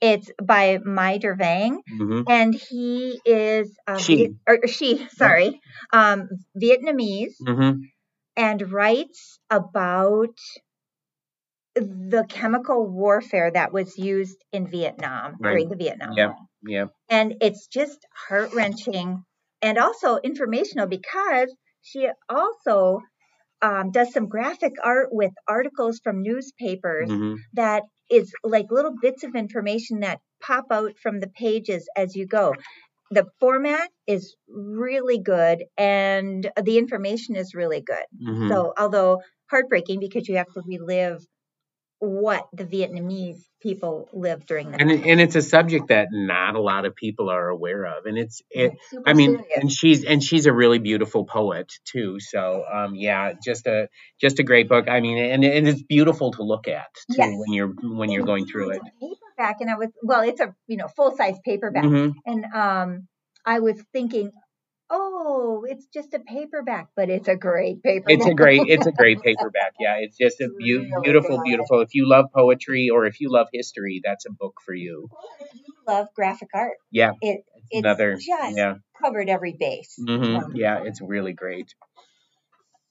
It's 0.01 0.31
by 0.43 0.79
Mai 0.85 1.19
Der 1.19 1.35
Vang, 1.37 1.83
hmm 1.89 2.23
and 2.29 2.55
he 2.55 3.21
is 3.25 3.77
uh, 3.87 3.99
She. 3.99 4.35
Or 4.47 4.67
she, 4.67 5.07
sorry, 5.17 5.61
um, 5.93 6.29
Vietnamese, 6.61 7.37
hmm 7.47 7.73
and 8.37 8.73
writes 8.73 9.39
about 9.51 10.37
the 11.77 12.25
chemical 12.29 12.87
warfare 12.87 13.51
that 13.51 13.73
was 13.73 13.99
used 13.99 14.45
in 14.53 14.67
Vietnam 14.69 15.37
Right. 15.41 15.53
during 15.53 15.69
the 15.69 15.77
Vietnam 15.77 16.15
Yep. 16.17 16.29
War. 16.29 16.37
Yep. 16.67 16.93
And 17.11 17.35
it's 17.43 17.67
just 17.69 17.99
heart 18.29 18.51
wrenching 18.55 19.25
and 19.63 19.79
also 19.79 20.17
informational 20.19 20.87
because 20.87 21.55
she 21.83 22.09
also 22.29 23.01
um, 23.63 23.91
does 23.91 24.13
some 24.13 24.29
graphic 24.29 24.75
art 24.83 25.09
with 25.13 25.33
articles 25.49 26.01
from 26.03 26.23
newspapers 26.23 27.11
hmm 27.11 27.37
that 27.55 27.85
is 28.11 28.33
like 28.45 28.67
little 28.71 28.95
bits 29.01 29.25
of 29.25 29.35
information 29.35 30.01
that 30.01 30.21
pop 30.43 30.67
out 30.71 30.93
from 31.03 31.21
the 31.21 31.29
pages 31.29 31.89
as 31.97 32.15
you 32.15 32.27
go. 32.27 32.55
The 33.11 33.27
format 33.41 33.91
is 34.07 34.37
really 34.49 35.19
good 35.19 35.65
and 35.79 36.51
the 36.63 36.79
information 36.79 37.37
is 37.37 37.55
really 37.55 37.81
good. 37.83 38.05
hmm 38.21 38.51
So, 38.51 38.73
although 38.79 39.23
heartbreaking 39.51 40.01
because 40.01 40.29
you 40.29 40.37
have 40.37 40.53
to 40.55 40.63
relive 40.67 41.25
what 41.99 42.47
the 42.53 42.65
Vietnamese 42.65 43.39
people 43.61 44.09
lived 44.13 44.47
during 44.47 44.71
that. 44.71 44.81
and 44.81 44.91
it- 44.93 45.07
and 45.07 45.21
it's 45.21 45.35
a 45.35 45.43
subject 45.43 45.89
that 45.89 46.09
not 46.13 46.55
a 46.55 46.61
lot 46.61 46.85
of 46.85 46.95
people 46.95 47.31
are 47.31 47.49
aware 47.49 47.85
of, 47.87 48.07
and 48.07 48.19
it's 48.19 48.43
it. 48.51 48.73
Super 48.91 49.09
I 49.09 49.15
mean, 49.15 49.31
serious. 49.37 49.53
and 49.57 49.73
she's 49.73 50.05
and 50.05 50.23
she's 50.23 50.47
a 50.47 50.53
really 50.53 50.79
beautiful 50.79 51.25
poet 51.25 51.73
too. 51.85 52.21
So, 52.21 52.65
um, 52.71 52.95
yeah, 52.95 53.33
just 53.43 53.67
a 53.67 53.89
just 54.21 54.39
a 54.39 54.43
great 54.43 54.69
book. 54.69 54.89
I 54.89 55.01
mean, 55.01 55.19
and 55.19 55.45
and 55.45 55.67
it's 55.69 55.83
beautiful 55.83 56.33
to 56.33 56.43
look 56.43 56.69
at 56.69 56.89
too 57.13 57.17
Yes. 57.19 57.35
when 57.39 57.53
you're 57.53 57.69
when 57.83 58.11
you're 58.11 58.25
going 58.27 58.47
through 58.47 58.71
it. 58.71 58.83
Paperback, 59.01 59.61
and 59.61 59.71
I 59.71 59.77
was 59.77 59.89
well, 60.03 60.21
it's 60.23 60.41
a 60.41 60.55
you 60.67 60.77
know 60.77 60.89
full 60.89 61.17
size 61.17 61.39
paperback, 61.45 61.85
hmm 61.85 62.11
and 62.27 62.45
um, 62.55 63.09
I 63.45 63.61
was 63.61 63.83
thinking, 63.93 64.33
oh, 65.17 65.65
it's 65.69 65.87
just 65.93 66.15
a 66.15 66.21
paperback, 66.21 66.89
but 66.97 67.09
it's 67.11 67.29
a 67.29 67.37
great 67.37 67.83
paperback. 67.83 68.17
It's 68.19 68.27
a 68.27 68.35
great 68.35 68.63
it's 68.69 68.87
a 68.87 68.93
great 68.93 69.23
paperback. 69.25 69.73
Yeah, 69.81 69.97
it's 69.99 70.17
just 70.17 70.41
a 70.41 70.49
really 70.59 70.91
beautiful, 71.03 71.43
beautiful. 71.45 71.81
If 71.81 71.95
you 71.95 72.09
love 72.09 72.27
poetry 72.35 72.91
or 72.93 73.07
if 73.07 73.21
you 73.21 73.31
love 73.33 73.49
history, 73.53 74.01
that's 74.05 74.27
a 74.27 74.33
book 74.33 74.55
for 74.65 74.75
you. 74.75 75.09
You 75.55 75.75
love 75.89 76.09
graphic 76.15 76.49
art. 76.55 76.77
Yeah, 76.91 77.13
It 77.23 77.41
it's 77.71 77.85
another 77.87 78.17
just 78.17 78.57
yeah. 78.57 78.75
covered 79.03 79.29
every 79.29 79.57
base. 79.59 79.95
hmm 79.99 80.37
Um, 80.37 80.53
Yeah, 80.55 80.79
it's 80.85 81.01
really 81.01 81.33
great. 81.33 81.75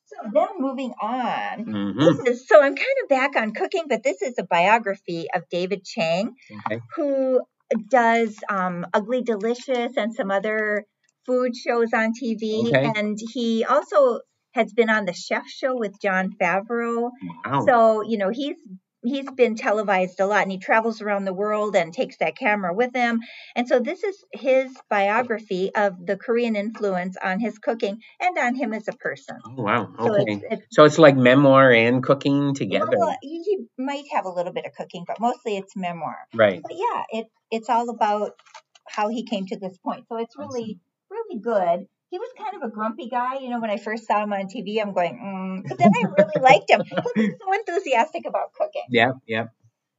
So 0.07 0.29
then 0.33 0.47
moving 0.59 0.93
on. 1.01 1.65
hmm 1.65 1.99
This 1.99 2.19
is, 2.27 2.47
so 2.47 2.61
I'm 2.61 2.75
kind 2.75 2.97
of 3.03 3.09
back 3.09 3.35
on 3.35 3.53
cooking, 3.53 3.85
but 3.89 4.03
this 4.03 4.21
is 4.21 4.35
a 4.37 4.43
biography 4.43 5.27
of 5.33 5.43
David 5.49 5.83
Chang, 5.83 6.35
Okay. 6.67 6.79
who 6.95 7.41
does 7.89 8.37
um, 8.49 8.85
Ugly 8.93 9.23
Delicious 9.23 9.97
and 9.97 10.13
some 10.13 10.31
other 10.31 10.85
food 11.25 11.55
shows 11.55 11.93
on 11.93 12.13
TV. 12.13 12.67
Okay. 12.67 12.91
And 12.95 13.17
he 13.33 13.63
also 13.65 14.19
has 14.53 14.71
been 14.73 14.89
on 14.89 15.05
the 15.05 15.13
Chef 15.13 15.47
Show 15.47 15.75
with 15.77 15.99
Jon 16.01 16.31
Favreau. 16.41 17.09
Wow. 17.45 17.65
So, 17.65 18.01
you 18.03 18.17
know, 18.17 18.29
he's 18.29 18.55
he's 19.03 19.29
been 19.29 19.55
televised 19.55 20.19
a 20.19 20.25
lot 20.25 20.41
and 20.41 20.51
he 20.51 20.57
travels 20.57 20.99
around 20.99 21.25
the 21.25 21.33
world 21.33 21.75
and 21.75 21.93
takes 21.93 22.17
that 22.17 22.35
camera 22.35 22.73
with 22.73 22.91
him. 22.95 23.19
And 23.55 23.67
so 23.67 23.79
this 23.79 24.03
is 24.03 24.17
his 24.33 24.75
biography 24.89 25.69
of 25.75 25.93
the 26.03 26.17
Korean 26.17 26.55
influence 26.55 27.15
on 27.23 27.39
his 27.39 27.59
cooking 27.59 27.99
and 28.19 28.35
on 28.39 28.55
him 28.55 28.73
as 28.73 28.87
a 28.87 28.93
person. 28.93 29.37
oh, 29.45 29.61
wow. 29.61 29.93
So 29.99 30.11
Okay. 30.11 30.23
it's, 30.33 30.43
it's 30.49 30.65
So 30.71 30.85
it's 30.85 30.97
like 30.97 31.15
memoir 31.15 31.71
and 31.71 32.01
cooking 32.01 32.55
together. 32.55 32.97
well, 32.97 33.15
he 33.21 33.57
might 33.77 34.05
have 34.11 34.25
a 34.25 34.29
little 34.29 34.53
bit 34.53 34.65
of 34.65 34.73
cooking, 34.73 35.03
but 35.05 35.19
mostly 35.19 35.55
it's 35.57 35.75
memoir. 35.75 36.17
Right. 36.33 36.61
But 36.63 36.73
yeah, 36.75 37.03
it 37.11 37.27
it's 37.51 37.69
all 37.69 37.89
about 37.91 38.31
how 38.87 39.09
he 39.09 39.23
came 39.23 39.45
to 39.47 39.57
this 39.59 39.77
point. 39.85 40.05
So 40.09 40.17
it's 40.17 40.35
really 40.35 40.79
really 41.29 41.41
good. 41.41 41.87
He 42.11 42.19
was 42.19 42.29
kind 42.37 42.55
of 42.55 42.69
a 42.69 42.71
grumpy 42.71 43.09
guy, 43.09 43.39
you 43.39 43.49
know. 43.49 43.59
When 43.59 43.69
I 43.69 43.77
first 43.77 44.05
saw 44.07 44.23
him 44.23 44.31
on 44.31 44.45
TV, 44.47 44.81
I'm 44.81 44.93
going, 44.93 45.19
mm. 45.19 45.67
but 45.67 45.77
then 45.77 45.91
I 45.93 46.07
really 46.17 46.41
liked 46.41 46.69
him 46.69 46.81
because 46.87 47.11
he's 47.15 47.31
so 47.41 47.53
enthusiastic 47.53 48.23
about 48.27 48.53
cooking. 48.53 48.83
Yeah, 48.89 49.13
yeah. 49.27 49.45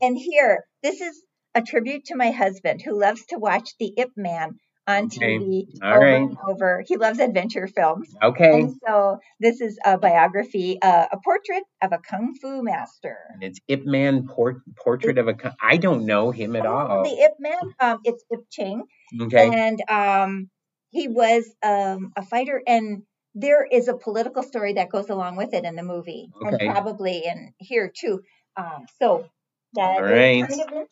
And 0.01 0.17
here, 0.17 0.65
this 0.83 1.01
is 1.01 1.23
a 1.55 1.63
tribute 1.63 2.07
to 2.07 2.17
my 2.17 2.31
husband 2.31 2.81
who 2.83 2.99
loves 2.99 3.25
to 3.27 3.39
watch 3.39 3.71
the 3.79 3.93
Ip 3.99 4.11
Man 4.17 4.59
on 4.87 5.07
Okay. 5.07 5.39
TV 5.39 5.67
All 5.83 5.95
over 5.95 6.01
right. 6.05 6.15
and 6.15 6.37
over. 6.49 6.85
He 6.87 6.97
loves 6.97 7.19
adventure 7.19 7.67
films. 7.67 8.09
Okay. 8.23 8.61
And 8.61 8.73
so 8.87 9.19
this 9.41 9.61
is 9.61 9.79
a 9.85 9.99
biography, 9.99 10.79
uh, 10.81 11.07
a 11.11 11.19
portrait 11.25 11.65
of 11.83 11.93
a 11.93 11.99
kung 11.99 12.35
fu 12.41 12.63
master. 12.63 13.17
And 13.35 13.43
it's 13.43 13.59
Ip 13.69 13.85
Man 13.85 14.27
port- 14.29 14.63
portrait 14.77 15.19
of 15.19 15.29
a. 15.29 15.35
I 15.61 15.77
don't 15.77 16.07
know 16.07 16.31
him 16.31 16.55
at 16.57 16.65
Oh, 16.67 16.73
all. 16.77 17.03
The 17.03 17.21
Ip 17.25 17.33
Man, 17.41 17.75
um, 17.81 17.99
it's 18.05 18.25
Ip 18.31 18.41
Ching, 18.51 18.85
Okay. 19.23 19.51
and 19.53 19.83
um, 19.91 20.51
he 20.91 21.09
was 21.09 21.45
um, 21.63 22.13
a 22.17 22.23
fighter. 22.23 22.63
And 22.67 23.03
there 23.35 23.65
is 23.65 23.89
a 23.89 23.95
political 23.95 24.43
story 24.43 24.75
that 24.75 24.89
goes 24.91 25.11
along 25.11 25.37
with 25.37 25.53
it 25.53 25.65
in 25.65 25.77
the 25.77 25.83
movie, 25.83 26.31
Okay. 26.45 26.57
and 26.67 26.75
probably 26.75 27.25
in 27.25 27.53
here 27.59 27.93
too. 27.95 28.23
Um, 28.57 28.87
so 28.99 29.27
that 29.75 29.99
All 29.99 30.05
is 30.05 30.11
right. 30.11 30.41
kind 30.49 30.61
of 30.61 30.67
interesting. 30.69 30.89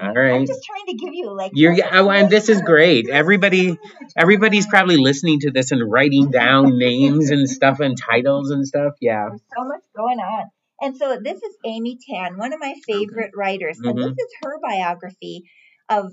All 0.00 0.34
I'm 0.34 0.46
just 0.46 0.64
trying 0.64 0.86
to 0.86 0.94
give 1.04 1.14
you 1.14 1.34
like 1.34 1.52
You're, 1.54 1.74
oh, 1.92 2.10
and 2.10 2.30
this 2.30 2.48
is 2.48 2.60
great. 2.60 3.08
Everybody, 3.08 3.76
everybody's 4.16 4.66
probably 4.66 4.96
listening 4.98 5.40
to 5.40 5.50
this 5.50 5.72
and 5.72 5.90
writing 5.90 6.30
down 6.30 6.78
names 6.78 7.30
and 7.30 7.48
stuff 7.48 7.80
and 7.80 7.96
titles 7.98 8.50
and 8.50 8.66
stuff. 8.66 8.92
Yeah. 9.00 9.28
There's 9.30 9.40
so 9.56 9.64
much 9.64 9.80
going 9.96 10.18
on. 10.20 10.50
And 10.80 10.96
so 10.96 11.18
this 11.20 11.42
is 11.42 11.56
Amy 11.64 11.98
Tan, 12.08 12.36
one 12.38 12.52
of 12.52 12.60
my 12.60 12.74
favorite 12.86 13.32
writers. 13.34 13.80
And 13.82 13.98
this 13.98 14.06
Mhm. 14.06 14.12
is 14.12 14.32
her 14.42 14.60
biography 14.62 15.42
of 15.88 16.12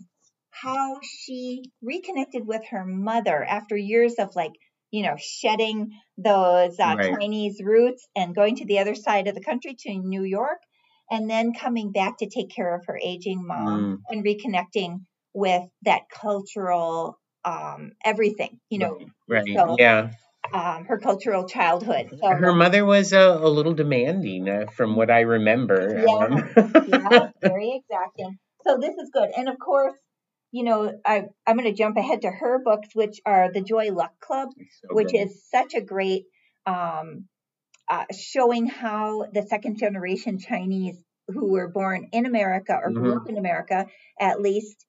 how 0.62 1.00
she 1.04 1.64
reconnected 1.82 2.46
with 2.48 2.62
her 2.72 2.86
mother 2.86 3.44
after 3.44 3.76
years 3.76 4.16
of 4.20 4.36
like, 4.36 4.54
you 4.92 5.04
know, 5.04 5.16
shedding 5.18 5.90
those 6.18 6.80
uh, 6.80 6.96
Right. 6.98 7.14
Chinese 7.20 7.60
roots 7.64 8.08
and 8.16 8.34
going 8.36 8.56
to 8.58 8.66
the 8.66 8.80
other 8.80 8.96
side 8.96 9.28
of 9.28 9.36
the 9.36 9.44
country 9.44 9.76
to 9.80 9.94
New 9.94 10.24
York 10.24 10.60
and 11.12 11.30
then 11.30 11.54
coming 11.54 11.92
back 11.92 12.18
to 12.20 12.30
take 12.30 12.50
care 12.56 12.74
of 12.76 12.84
her 12.88 12.98
aging 13.04 13.46
mom 13.46 13.82
Mm. 13.82 13.98
and 14.10 14.26
reconnecting 14.26 15.00
with 15.34 15.64
that 15.84 16.04
cultural 16.14 17.18
um, 17.44 17.92
everything, 18.04 18.60
you 18.70 18.80
know, 18.80 18.98
Right. 19.28 19.46
So- 19.56 19.76
Yeah. 19.78 20.10
um, 20.54 20.86
her 20.86 20.98
cultural 21.00 21.48
childhood. 21.48 22.10
So 22.22 22.28
Her 22.28 22.54
mother 22.54 22.86
was 22.86 23.14
a, 23.14 23.20
a 23.20 23.50
little 23.50 23.74
demanding, 23.74 24.48
uh, 24.50 24.66
from 24.76 24.96
what 24.96 25.12
I 25.12 25.22
remember. 25.22 26.04
Yeah. 26.08 26.16
Um, 26.16 26.86
yeah, 26.88 27.30
very 27.42 27.82
exacting. 27.84 28.38
So 28.66 28.78
this 28.80 28.96
is 28.96 29.10
good. 29.14 29.30
And 29.38 29.48
of 29.50 29.58
course, 29.60 29.94
you 30.56 30.64
know, 30.64 30.98
I, 31.06 31.26
I'm 31.46 31.58
going 31.58 31.70
to 31.70 31.78
jump 31.78 31.98
ahead 31.98 32.22
to 32.22 32.32
her 32.32 32.60
books, 32.64 32.88
which 32.94 33.20
are 33.26 33.52
The 33.52 33.60
Joy 33.60 33.92
Luck 33.92 34.14
Club, 34.22 34.48
so 34.56 34.96
which 34.96 35.14
is 35.14 35.44
such 35.52 35.74
a 35.74 35.82
great 35.82 36.24
um, 36.66 37.26
uh, 37.90 38.06
showing 38.18 38.66
how 38.66 39.26
the 39.34 39.42
second 39.42 39.78
generation 39.78 40.40
Chinese 40.40 40.96
who 41.28 41.52
were 41.52 41.68
born 41.68 42.08
in 42.14 42.26
America 42.26 42.80
or 42.82 42.90
grew 42.92 43.12
Mhm. 43.12 43.18
up 43.18 43.28
in 43.30 43.38
America, 43.38 43.88
at 44.18 44.40
least, 44.40 44.86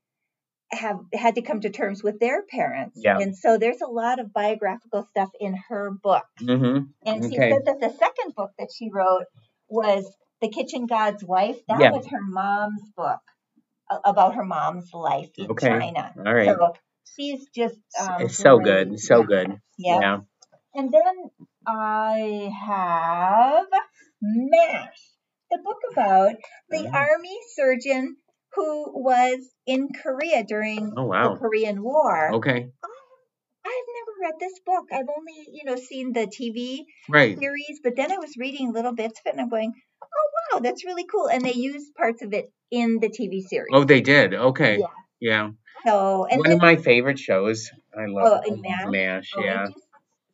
have 0.71 1.01
had 1.13 1.35
to 1.35 1.43
come 1.43 1.61
to 1.63 1.71
terms 1.71 2.01
with 2.01 2.21
their 2.21 2.45
parents. 2.45 3.01
Yeah. 3.03 3.19
And 3.19 3.37
so 3.37 3.59
there's 3.59 3.81
a 3.81 3.91
lot 3.91 4.21
of 4.21 4.33
biographical 4.33 5.05
stuff 5.11 5.31
in 5.41 5.57
her 5.69 5.91
book. 5.91 6.27
Mm-hmm. 6.41 6.79
And 7.07 7.25
she 7.25 7.39
Okay. 7.39 7.51
said 7.51 7.65
that 7.65 7.81
the 7.81 7.91
second 7.91 8.37
book 8.37 8.53
that 8.61 8.69
she 8.73 8.89
wrote 8.93 9.27
was 9.69 10.05
The 10.41 10.49
Kitchen 10.49 10.87
God's 10.87 11.25
Wife. 11.25 11.59
That 11.67 11.81
Yeah. 11.81 11.91
was 11.91 12.07
her 12.07 12.23
mom's 12.23 12.89
book 12.97 13.21
about 14.05 14.35
her 14.35 14.45
mom's 14.45 14.91
life 14.93 15.31
in 15.39 15.51
Okay. 15.51 15.69
China. 15.69 16.13
All 16.19 16.35
right. 16.35 16.47
So 16.57 16.73
she's 17.17 17.47
just 17.55 17.79
um, 18.01 18.17
it's 18.21 18.37
so 18.37 18.59
great. 18.59 18.89
good. 18.89 19.01
So 19.01 19.21
Yeah. 19.21 19.27
good. 19.27 19.61
Yeah. 19.79 20.01
Yeah. 20.01 20.19
And 20.75 20.93
then 20.93 21.31
I 21.67 22.51
have 22.67 23.67
MASH, 24.21 25.01
the 25.51 25.59
book 25.65 25.79
about 25.93 26.35
the 26.69 26.89
Oh. 26.89 26.99
army 26.99 27.39
surgeon 27.55 28.17
who 28.55 29.03
was 29.03 29.39
in 29.67 29.89
Korea 30.03 30.45
during 30.45 30.93
Oh, 30.97 31.05
wow. 31.05 31.35
the 31.35 31.39
Korean 31.41 31.83
War. 31.83 32.35
Okay. 32.35 32.71
I've 33.69 33.89
never 33.99 34.13
read 34.23 34.35
this 34.41 34.59
book. 34.65 34.85
I've 34.93 35.09
only, 35.09 35.47
you 35.53 35.65
know, 35.65 35.77
seen 35.77 36.13
the 36.13 36.27
TV 36.27 36.85
Right. 37.09 37.37
series, 37.39 37.81
but 37.83 37.97
then 37.97 38.13
I 38.13 38.19
was 38.19 38.37
reading 38.39 38.73
little 38.73 38.95
bits 38.95 39.19
of 39.21 39.27
it 39.27 39.33
and 39.33 39.41
I'm 39.41 39.49
going, 39.49 39.73
wow, 40.53 40.61
that's 40.61 40.85
really 40.85 41.05
cool. 41.07 41.29
And 41.29 41.45
they 41.45 41.53
used 41.55 41.95
parts 41.95 42.23
of 42.23 42.33
it 42.33 42.51
in 42.71 42.99
the 43.01 43.09
TV 43.09 43.43
series. 43.43 43.69
Oh, 43.73 43.85
they 43.85 44.01
did. 44.01 44.35
Okay. 44.35 44.79
Yeah. 44.79 44.87
Yeah. 45.21 45.51
So 45.87 46.27
and 46.31 46.39
One 46.41 46.49
then, 46.51 46.57
of 46.57 46.63
my 46.63 46.77
favorite 46.77 47.19
shows. 47.19 47.71
I 47.97 48.07
love 48.07 48.43
Oh, 48.47 48.57
MASH? 48.57 48.87
MASH. 48.91 49.31
oh, 49.37 49.43
Yeah. 49.45 49.67
just- 49.67 49.87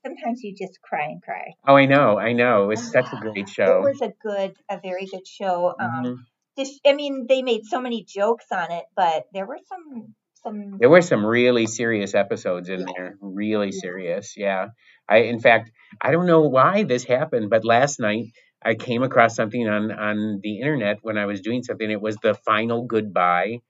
sometimes 0.04 0.42
you 0.42 0.54
just 0.56 0.80
cry 0.82 1.04
and 1.04 1.22
cry. 1.22 1.52
Oh, 1.66 1.76
I 1.76 1.86
know. 1.86 2.18
I 2.18 2.32
know. 2.32 2.70
It's 2.70 2.90
such 2.90 3.06
a 3.12 3.16
great 3.20 3.48
show. 3.48 3.78
It 3.78 3.82
was 3.92 4.00
a 4.02 4.12
good, 4.22 4.56
a 4.70 4.80
very 4.80 5.06
good 5.06 5.26
show. 5.26 5.74
Um, 5.78 6.04
Mhm. 6.04 6.16
just, 6.58 6.80
I 6.86 6.92
mean, 6.94 7.26
they 7.28 7.42
made 7.42 7.64
so 7.66 7.80
many 7.80 8.02
jokes 8.04 8.46
on 8.50 8.72
it, 8.72 8.84
but 8.96 9.26
there 9.32 9.46
were 9.46 9.58
some, 9.68 10.14
some. 10.42 10.78
There 10.78 10.90
were 10.90 11.02
some 11.02 11.24
really 11.24 11.66
serious 11.66 12.14
episodes 12.14 12.68
in 12.68 12.80
Yeah. 12.80 12.86
there. 12.96 13.16
Really 13.20 13.68
Yeah. 13.72 13.80
serious. 13.80 14.36
Yeah. 14.36 14.68
I, 15.08 15.18
in 15.18 15.38
fact, 15.38 15.70
I 16.00 16.10
don't 16.10 16.26
know 16.26 16.48
why 16.48 16.82
this 16.82 17.04
happened, 17.04 17.48
but 17.50 17.64
last 17.64 18.00
night 18.00 18.26
I 18.64 18.74
came 18.74 19.02
across 19.02 19.36
something 19.36 19.68
on 19.68 19.90
on 19.92 20.40
the 20.42 20.60
internet 20.60 20.98
when 21.02 21.18
I 21.18 21.26
was 21.26 21.40
doing 21.40 21.62
something. 21.62 21.90
It 21.90 22.00
was 22.00 22.16
the 22.16 22.34
final 22.34 22.84
goodbye, 22.84 23.60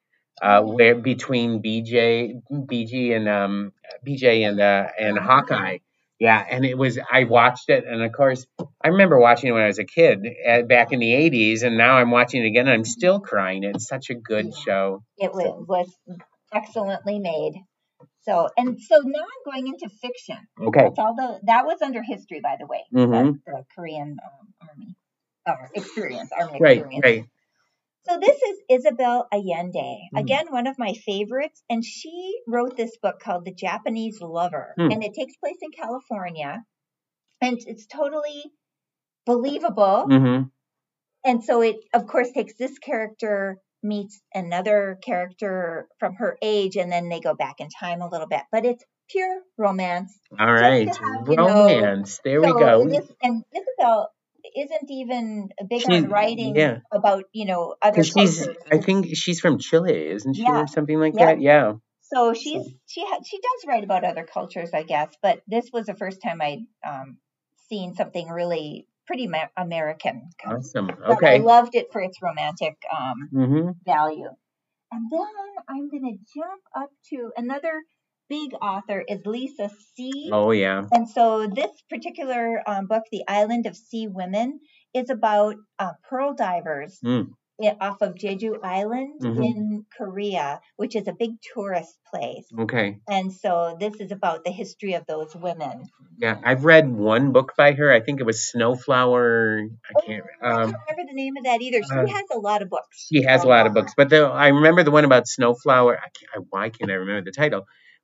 uh, 0.41 0.63
where 0.63 0.95
between 0.95 1.63
BJ, 1.63 2.41
BG 2.51 3.17
and 3.17 3.29
um, 3.29 3.73
BJ 4.07 4.49
and 4.49 4.61
uh, 4.61 4.89
and 4.99 5.19
Hawkeye. 5.19 5.79
Yeah, 6.21 6.45
and 6.49 6.65
it 6.65 6.79
was. 6.79 6.99
I 7.11 7.25
watched 7.25 7.69
it, 7.69 7.85
and 7.85 8.03
of 8.03 8.13
course, 8.13 8.47
I 8.85 8.89
remember 8.89 9.19
watching 9.19 9.49
it 9.49 9.53
when 9.53 9.63
I 9.63 9.67
was 9.67 9.81
a 9.81 9.85
kid 9.85 10.25
uh, 10.49 10.63
back 10.63 10.93
in 10.93 11.01
the 11.01 11.13
'80s, 11.13 11.63
and 11.65 11.77
now 11.77 11.97
I'm 11.97 12.11
watching 12.13 12.43
it 12.45 12.47
again. 12.47 12.69
And 12.69 12.75
I'm 12.75 12.85
still 12.85 13.19
crying. 13.21 13.65
It's 13.65 13.89
such 13.89 14.11
a 14.11 14.15
good 14.15 14.47
Yeah. 14.47 14.63
show. 14.65 15.05
It 15.19 15.33
was, 15.35 15.67
was 15.67 15.97
excellently 16.53 17.19
made. 17.19 17.55
So, 18.23 18.49
and 18.57 18.81
so 18.81 19.01
now 19.05 19.21
I'm 19.21 19.53
going 19.53 19.67
into 19.69 19.89
fiction. 20.01 20.39
Okay. 20.61 20.83
That's 20.83 20.99
all 20.99 21.15
the, 21.15 21.41
that 21.45 21.67
was 21.67 21.83
under 21.83 22.03
history, 22.03 22.41
by 22.41 22.57
the 22.59 22.67
way. 22.67 22.85
Mhm. 22.95 23.41
The 23.47 23.65
Korean 23.75 24.17
um, 24.25 24.52
or 25.47 25.71
experience, 25.75 26.31
army 26.39 26.59
Right. 26.61 26.79
experience. 26.79 27.05
Right. 27.05 27.25
So 28.05 28.19
this 28.19 28.37
is 28.43 28.59
Isabel 28.69 29.29
Allende, 29.33 30.09
Mm. 30.13 30.21
again 30.21 30.47
one 30.51 30.67
of 30.67 30.77
my 30.79 30.93
favorites, 30.93 31.63
and 31.71 31.85
she 31.85 32.41
wrote 32.49 32.77
this 32.77 32.97
book 32.99 33.21
called 33.21 33.45
The 33.45 33.55
Japanese 33.55 34.21
Lover, 34.21 34.75
Hmm. 34.77 34.91
and 34.91 35.05
it 35.05 35.15
takes 35.15 35.37
place 35.37 35.59
in 35.63 35.71
California, 35.71 36.65
and 37.41 37.59
it's 37.67 37.87
totally 37.87 38.53
believable. 39.25 40.07
Mm-hmm. 40.09 40.49
And 41.25 41.45
so 41.45 41.61
it, 41.63 41.77
of 41.95 42.07
course, 42.09 42.33
takes 42.33 42.55
this 42.57 42.79
character 42.79 43.59
meets 43.85 44.21
another 44.35 44.99
character 45.05 45.89
from 45.99 46.15
her 46.15 46.37
age, 46.43 46.77
and 46.77 46.91
then 46.91 47.09
they 47.09 47.21
go 47.21 47.35
back 47.35 47.61
in 47.61 47.69
time 47.69 48.01
a 48.01 48.09
little 48.09 48.27
bit. 48.29 48.43
But 48.51 48.65
it's 48.65 48.85
pure 49.11 49.43
romance. 49.59 50.19
All 50.39 50.53
right. 50.53 50.89
have, 50.89 51.29
you 51.29 51.37
know, 51.37 51.47
Romance. 51.47 52.21
there 52.25 52.41
we 52.41 52.53
go. 52.53 52.89
This, 52.89 53.11
and 53.23 53.45
Isabel 53.55 54.11
isn't 54.57 54.91
even 54.91 55.49
big 55.69 55.81
She's- 55.83 56.05
on 56.05 56.11
writing 56.11 56.57
yeah. 56.57 56.79
about 56.93 57.25
you 57.33 57.47
know 57.47 57.75
other 57.83 58.03
cultures. 58.03 58.49
I 58.71 58.79
think 58.79 59.15
she's 59.17 59.41
from 59.41 59.59
Chile, 59.59 60.09
isn't 60.09 60.35
she, 60.35 60.43
Yeah. 60.43 60.63
or 60.63 60.67
something 60.67 60.99
like 60.99 61.15
Yeah. 61.17 61.27
that? 61.27 61.41
Yeah. 61.41 61.73
So 62.03 62.35
she's 62.35 62.67
she 62.87 63.03
ha- 63.07 63.23
she 63.25 63.39
does 63.39 63.65
write 63.67 63.85
about 63.85 64.05
other 64.05 64.25
cultures, 64.25 64.71
I 64.75 64.83
guess. 64.83 65.15
But 65.23 65.41
this 65.47 65.71
was 65.73 65.87
the 65.87 65.95
first 65.95 66.21
time 66.23 66.41
I'd 66.43 66.67
um, 66.87 67.19
seen 67.69 67.95
something 67.95 68.29
really 68.29 68.87
pretty 69.07 69.27
ma- 69.29 69.49
American. 69.57 70.29
Awesome. 70.47 70.89
But 70.89 71.25
I 71.25 71.39
loved 71.39 71.75
it 71.75 71.87
for 71.93 72.01
its 72.03 72.19
romantic 72.23 72.77
um, 72.97 73.29
Mm-hmm. 73.33 73.71
value. 73.87 74.29
And 74.93 75.11
then 75.11 75.27
I'm 75.69 75.89
going 75.89 76.03
to 76.19 76.39
jump 76.39 76.63
up 76.77 76.91
to 77.11 77.31
another 77.37 77.83
big 78.33 78.51
author 78.73 79.05
is 79.13 79.21
Lisa 79.27 79.69
See 79.95 80.31
Oh 80.33 80.51
yeah. 80.65 80.81
And 80.97 81.05
so 81.17 81.25
this 81.61 81.73
particular 81.91 82.45
um, 82.67 82.87
book, 82.93 83.05
The 83.13 83.25
Island 83.29 83.67
of 83.67 83.77
Sea 83.77 84.07
Women, 84.21 84.49
is 85.01 85.11
about 85.11 85.57
uh, 85.79 85.93
pearl 86.09 86.31
divers 86.35 86.99
Mm. 87.05 87.27
off 87.89 87.99
of 88.07 88.11
Jeju 88.23 88.53
Island 88.79 89.21
Mhm. 89.23 89.43
in 89.51 89.59
Korea, 89.99 90.47
which 90.81 90.95
is 91.01 91.07
a 91.09 91.13
big 91.23 91.33
tourist 91.55 91.95
place. 92.11 92.47
Okay. 92.65 92.87
And 93.17 93.27
so 93.43 93.77
this 93.83 93.95
is 94.05 94.11
about 94.19 94.39
the 94.47 94.51
history 94.63 94.95
of 95.01 95.05
those 95.13 95.31
women. 95.47 95.77
Yeah. 96.25 96.37
I've 96.51 96.65
read 96.73 96.87
one 97.13 97.33
book 97.37 97.53
by 97.63 97.71
her. 97.79 97.89
I 97.99 98.01
think 98.05 98.17
it 98.23 98.27
was 98.33 98.39
Snowflower. 98.51 99.69
I 99.91 99.93
can't. 100.07 100.25
Oh, 100.43 100.47
I 100.49 100.51
Um, 100.51 100.71
can't 100.73 100.83
remember 100.89 101.05
the 101.13 101.19
name 101.23 101.35
of 101.39 101.45
that 101.49 101.61
either. 101.67 101.81
She 101.91 101.99
uh, 102.01 102.07
has 102.19 102.27
a 102.39 102.39
lot 102.49 102.61
of 102.65 102.69
books. 102.77 102.97
she 103.11 103.23
has 103.31 103.45
a 103.45 103.49
lot 103.55 103.67
of 103.69 103.73
books, 103.75 103.93
but 104.01 104.09
the, 104.13 104.21
I 104.47 104.49
remember 104.49 104.83
the 104.89 104.91
one 104.99 105.05
about 105.05 105.25
Snowflower. 105.29 105.95
I 106.07 106.09
can't, 106.17 106.31
I, 106.35 106.39
why 106.51 106.65
can't 106.71 106.91
I 106.91 106.95
remember 107.05 107.25
the 107.31 107.37
title? 107.45 107.63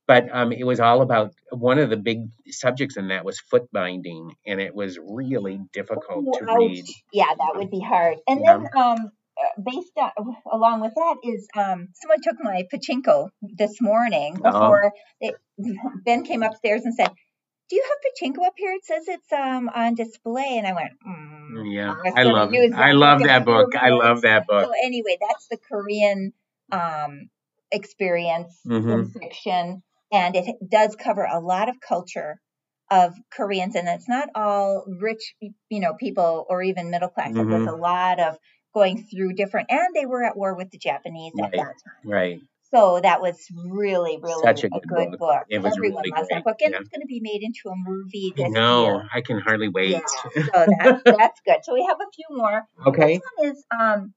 But 0.08 0.28
um, 0.32 0.52
it 0.52 0.64
was 0.64 0.80
all 0.80 1.02
about 1.02 1.34
one 1.52 1.78
of 1.80 1.90
the 1.90 1.98
big 1.98 2.30
subjects 2.48 2.98
in 2.98 3.08
that 3.10 3.24
was 3.26 3.40
foot 3.40 3.72
binding, 3.72 4.34
and 4.46 4.60
it 4.60 4.74
was 4.74 4.98
really 5.00 5.60
difficult 5.74 6.26
to 6.34 6.46
Ouch. 6.46 6.58
read. 6.58 6.86
Yeah, 7.14 7.34
that 7.38 7.52
would 7.56 7.70
be 7.70 7.80
hard. 7.80 8.18
And 8.28 8.42
Yeah. 8.44 8.58
then 8.58 8.68
um, 8.84 9.12
uh, 9.40 9.62
based 9.64 9.92
on, 9.98 10.12
along 10.52 10.82
with 10.82 10.94
that 10.96 11.16
is 11.24 11.48
um, 11.56 11.88
someone 11.94 12.22
took 12.22 12.38
my 12.42 12.64
pachinko 12.74 13.30
this 13.42 13.80
morning 13.82 14.36
Oh. 14.44 14.52
before 14.52 14.92
it, 15.20 15.36
Ben 16.06 16.24
came 16.24 16.44
upstairs 16.44 16.84
and 16.86 16.94
said, 16.94 17.10
"Do 17.70 17.76
you 17.76 17.84
have 17.88 17.98
pachinko 18.06 18.46
up 18.46 18.54
here? 18.58 18.72
It 18.72 18.86
says 18.86 19.08
it's 19.08 19.32
um 19.32 19.70
on 19.74 19.96
display." 19.96 20.58
And 20.58 20.66
I 20.68 20.74
went, 20.74 20.92
mm, 21.06 21.72
Yeah, 21.72 21.94
was 22.04 22.14
I 22.16 22.24
love 22.24 22.52
I 22.52 22.92
that 22.92 22.96
love 22.96 23.18
book 23.20 23.28
that 23.28 23.44
book. 23.46 23.76
I 23.76 23.90
love 23.90 24.22
that 24.22 24.46
book. 24.48 24.64
So 24.66 24.72
anyway, 24.84 25.18
that's 25.20 25.48
the 25.48 25.58
Korean 25.58 26.32
um, 26.72 27.30
experience 27.72 28.60
Mhm. 28.66 28.92
in 28.94 29.20
fiction, 29.20 29.82
and 30.12 30.36
it 30.36 30.56
does 30.70 30.96
cover 30.96 31.24
a 31.24 31.40
lot 31.40 31.68
of 31.68 31.76
culture 31.80 32.40
of 32.90 33.14
Koreans, 33.30 33.74
and 33.74 33.86
it's 33.88 34.08
not 34.08 34.30
all 34.34 34.84
rich, 35.00 35.34
you 35.40 35.80
know, 35.80 35.94
people 35.94 36.46
or 36.48 36.62
even 36.62 36.90
middle 36.90 37.10
class. 37.10 37.32
Was 37.34 37.46
Mhm. 37.46 37.68
a 37.68 37.76
lot 37.76 38.18
of 38.18 38.38
going 38.74 39.04
through 39.04 39.34
different, 39.34 39.70
and 39.70 39.88
they 39.94 40.06
were 40.06 40.24
at 40.24 40.36
war 40.36 40.54
with 40.54 40.70
the 40.70 40.78
Japanese 40.78 41.32
at 41.42 41.50
that 41.52 41.58
time. 41.58 41.74
Right. 42.04 42.40
So 42.70 43.00
that 43.02 43.22
was 43.22 43.38
really, 43.66 44.18
really 44.22 44.42
Such 44.42 44.64
a 44.64 44.66
a 44.66 44.70
good 44.70 44.82
good, 44.88 45.10
book. 45.12 45.18
book. 45.20 45.44
It 45.48 45.62
was 45.62 45.72
Everyone 45.76 46.02
really 46.02 46.10
loves 46.10 46.28
great, 46.28 46.36
that 46.36 46.44
book, 46.44 46.56
and 46.62 46.72
yeah. 46.72 46.80
it's 46.80 46.88
going 46.90 47.00
to 47.00 47.06
be 47.06 47.20
made 47.22 47.42
into 47.42 47.68
a 47.70 47.74
movie 47.76 48.32
this 48.36 48.50
know. 48.50 48.84
year. 48.84 49.08
I 49.12 49.20
can 49.22 49.38
hardly 49.40 49.68
wait. 49.68 49.92
Yeah, 49.92 50.42
so 50.52 50.66
that's 50.78 51.02
that's 51.04 51.40
good. 51.46 51.58
So 51.62 51.72
we 51.72 51.84
have 51.88 51.96
a 52.00 52.10
few 52.14 52.36
more. 52.36 52.62
Okay. 52.86 53.14
This 53.14 53.22
one 53.38 53.50
is 53.52 53.64
um, 53.80 54.14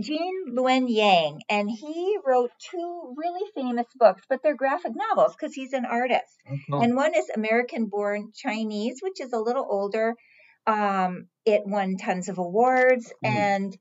Gene 0.00 0.44
Luen 0.56 0.86
Yang, 0.88 1.42
and 1.48 1.70
he 1.70 2.18
wrote 2.24 2.50
two 2.70 3.14
really 3.16 3.48
famous 3.54 3.86
books, 3.96 4.22
but 4.28 4.40
they're 4.42 4.56
graphic 4.56 4.92
novels 4.94 5.34
because 5.34 5.54
he's 5.54 5.72
an 5.72 5.84
artist. 5.84 6.42
Oh, 6.72 6.80
And 6.80 6.96
one 6.96 7.14
is 7.14 7.30
American 7.34 7.86
Born 7.86 8.32
Chinese, 8.34 8.98
which 9.00 9.20
is 9.20 9.32
a 9.32 9.38
little 9.38 9.66
older. 9.68 10.14
Um, 10.66 11.28
it 11.44 11.62
won 11.66 11.96
tons 11.96 12.28
of 12.28 12.38
awards, 12.38 13.12
Mm. 13.24 13.28
and 13.34 13.78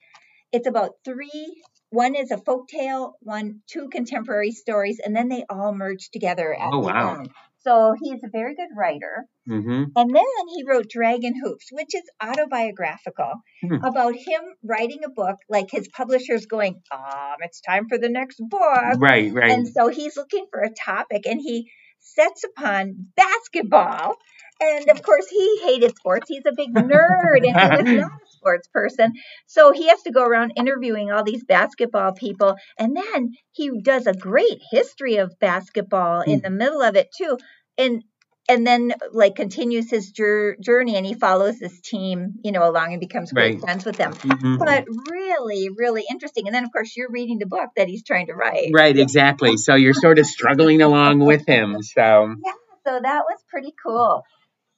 it's 0.52 0.68
about 0.68 0.92
three. 1.04 1.62
One 1.90 2.16
is 2.16 2.32
a 2.32 2.38
folk 2.38 2.68
tale, 2.68 3.16
one 3.22 3.62
two 3.68 3.90
contemporary 3.90 4.52
stories, 4.52 5.00
and 5.04 5.16
then 5.16 5.28
they 5.30 5.46
all 5.50 5.74
merge 5.74 6.10
together 6.10 6.54
at 6.54 6.70
Oh, 6.74 6.82
the 6.82 6.88
wow. 6.88 7.16
end. 7.20 7.30
So 7.64 7.94
he's 8.02 8.24
a 8.24 8.30
very 8.32 8.56
good 8.56 8.70
writer. 8.76 9.26
Mm-hmm. 9.50 9.84
And 9.96 10.16
then 10.16 10.48
he 10.56 10.64
wrote 10.68 10.90
Dragon 10.90 11.34
Hoops, 11.44 11.68
which 11.72 11.94
is 11.94 12.04
autobiographical 12.22 13.34
Hmm. 13.64 13.84
about 13.84 14.16
him 14.16 14.42
writing 14.64 15.00
a 15.06 15.10
book, 15.10 15.38
like 15.50 15.70
his 15.72 15.88
publisher's 15.88 16.46
going, 16.48 16.82
um, 16.92 17.36
it's 17.42 17.62
time 17.62 17.88
for 17.88 17.98
the 17.98 18.10
next 18.10 18.38
book. 18.40 18.98
Right. 18.98 19.32
Right. 19.32 19.52
And 19.52 19.68
so 19.68 19.88
he's 19.90 20.18
looking 20.18 20.48
for 20.52 20.62
a 20.62 20.70
topic 20.74 21.28
and 21.28 21.40
he 21.40 21.70
sets 22.02 22.44
upon 22.44 23.08
basketball. 23.16 24.16
And 24.62 24.90
of 24.90 25.02
course, 25.04 25.28
he 25.28 25.62
hated 25.64 25.96
sports. 25.98 26.28
He's 26.30 26.46
a 26.48 26.54
big 26.56 26.70
nerd 26.74 27.48
and 27.48 27.58
he 27.58 27.70
was 27.72 27.88
not 27.92 28.12
a 28.12 28.32
sports 28.32 28.68
person. 28.68 29.14
So 29.48 29.72
he 29.72 29.88
has 29.90 30.02
to 30.04 30.12
go 30.12 30.24
around 30.26 30.54
interviewing 30.56 31.12
all 31.12 31.24
these 31.24 31.44
basketball 31.44 32.14
people. 32.14 32.56
And 32.78 32.96
then 32.96 33.32
he 33.52 33.82
does 33.82 34.08
a 34.08 34.14
great 34.14 34.60
history 34.72 35.18
of 35.18 35.34
basketball 35.40 36.22
in 36.22 36.40
Hmm. 36.40 36.44
the 36.44 36.52
middle 36.52 36.82
of 36.82 36.96
it, 36.96 37.10
too. 37.18 37.38
And 37.78 38.04
and 38.50 38.66
then 38.66 38.94
like 39.12 39.36
continues 39.36 39.90
his 39.90 40.12
jour- 40.12 40.56
journey 40.60 40.96
and 40.96 41.06
he 41.06 41.14
follows 41.14 41.60
this 41.60 41.80
team 41.82 42.34
you 42.44 42.52
know 42.52 42.68
along 42.70 42.92
and 42.94 43.00
becomes 43.00 43.32
great 43.32 43.54
Right. 43.56 43.60
friends 43.62 43.86
with 43.86 43.98
them 43.98 44.14
Mhm. 44.14 44.58
but 44.60 44.86
really 45.10 45.70
really 45.76 46.04
interesting 46.10 46.48
and 46.48 46.56
then 46.56 46.64
of 46.64 46.72
course 46.72 46.96
you're 46.96 47.12
reading 47.12 47.40
the 47.40 47.46
book 47.46 47.70
that 47.76 47.88
he's 47.88 48.04
trying 48.04 48.28
to 48.28 48.34
write 48.34 48.70
Right. 48.74 48.98
Exactly. 48.98 49.58
So 49.58 49.76
you're 49.76 49.94
sort 49.94 50.20
of 50.20 50.26
struggling 50.26 50.82
along 50.82 51.20
with 51.20 51.46
him. 51.48 51.82
So. 51.82 52.36
Yeah, 52.46 52.52
so 52.86 53.00
that 53.02 53.24
was 53.30 53.40
pretty 53.50 53.74
cool 53.86 54.24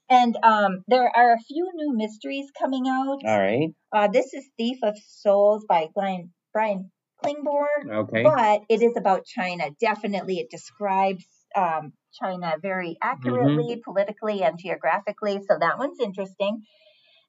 and 0.09 0.37
um, 0.43 0.83
there 0.87 1.09
are 1.15 1.33
a 1.33 1.39
few 1.39 1.69
new 1.73 1.95
mysteries 1.95 2.47
coming 2.59 2.87
out 2.87 3.19
All 3.25 3.39
right. 3.39 3.69
uh, 3.93 4.07
this 4.09 4.33
is 4.33 4.45
thief 4.57 4.77
of 4.83 4.95
souls 5.07 5.65
by 5.67 5.87
brian, 5.95 6.31
brian 6.51 6.91
klingborg 7.23 7.89
Okay. 7.89 8.23
but 8.23 8.61
it 8.69 8.81
is 8.81 8.97
about 8.97 9.25
china 9.25 9.69
definitely 9.79 10.39
it 10.39 10.49
describes 10.49 11.25
um, 11.55 11.93
china 12.19 12.53
very 12.61 12.97
accurately 13.01 13.81
politically 13.83 14.43
and 14.43 14.59
geographically 14.59 15.39
so 15.47 15.57
that 15.59 15.77
one's 15.77 15.99
interesting 15.99 16.63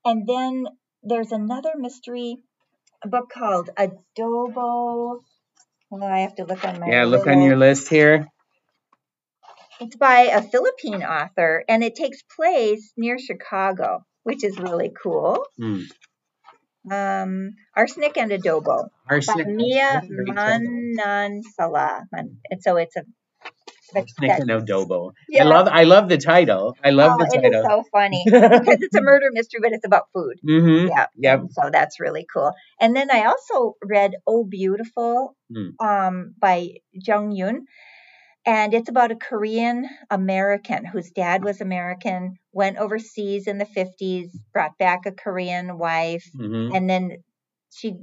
and 0.04 0.26
then 0.28 0.66
there's 1.02 1.32
another 1.32 1.72
mystery 1.76 2.38
book 3.04 3.30
called 3.32 3.70
adobo 3.76 5.20
well, 5.90 6.10
I 6.10 6.20
have 6.20 6.34
to 6.36 6.44
look 6.44 6.64
on 6.64 6.80
my 6.80 6.88
Yeah. 6.88 7.04
Look 7.04 7.26
on 7.26 7.42
your 7.42 7.56
list. 7.56 7.88
here. 7.88 8.26
It's 9.80 9.96
by 9.96 10.22
a 10.32 10.42
Philippine 10.42 11.02
author, 11.02 11.64
and 11.68 11.82
it 11.82 11.96
takes 11.96 12.22
place 12.22 12.92
near 12.96 13.18
Chicago, 13.18 14.04
which 14.22 14.44
is 14.44 14.58
really 14.58 14.92
cool. 15.02 15.44
Hmm. 15.56 15.82
Um, 16.90 17.54
Arsenic 17.76 18.16
and 18.16 18.30
Adobo 18.30 18.88
by 19.08 19.16
Arsenic. 19.16 19.48
Mia. 19.48 20.02
Manansala. 20.30 22.02
And 22.12 22.36
so 22.60 22.76
it's 22.76 22.96
a 22.96 23.04
that's, 23.92 24.12
and 24.20 24.50
adobo. 24.50 25.12
Yeah. 25.28 25.44
I 25.44 25.46
love. 25.46 25.68
I 25.70 25.84
love 25.84 26.08
the 26.08 26.18
title. 26.18 26.76
I 26.82 26.90
love 26.90 27.12
oh, 27.12 27.18
the 27.18 27.40
it 27.42 27.54
is 27.54 27.62
so 27.62 27.84
funny 27.92 28.22
because 28.26 28.78
it's 28.82 28.94
a 28.96 29.02
murder 29.02 29.26
mystery, 29.32 29.60
but 29.62 29.72
it's 29.72 29.86
about 29.86 30.04
food. 30.12 30.40
mm-hmm. 30.44 30.88
Yeah. 30.88 31.06
Yep. 31.16 31.38
and 31.40 31.52
So 31.52 31.70
that's 31.72 32.00
really 32.00 32.26
cool. 32.32 32.52
And 32.80 32.94
then 32.96 33.10
I 33.10 33.24
also 33.24 33.74
read 33.84 34.12
Oh 34.26 34.44
Beautiful 34.44 35.36
Hmm. 35.52 35.70
um, 35.84 36.34
by 36.38 36.68
Jung 36.92 37.32
Yun. 37.32 37.66
And 38.46 38.74
it's 38.74 38.88
about 38.90 39.10
a 39.10 39.16
Korean 39.16 39.88
American 40.10 40.84
whose 40.84 41.10
dad 41.10 41.44
was 41.44 41.60
American, 41.60 42.36
went 42.52 42.76
overseas 42.78 43.46
in 43.46 43.58
the 43.58 43.64
50s, 43.64 44.30
brought 44.52 44.76
back 44.78 45.06
a 45.06 45.12
Korean 45.12 45.78
wife, 45.78 46.28
Mm-hmm. 46.36 46.74
and 46.74 46.90
then 46.90 47.16
she 47.72 47.94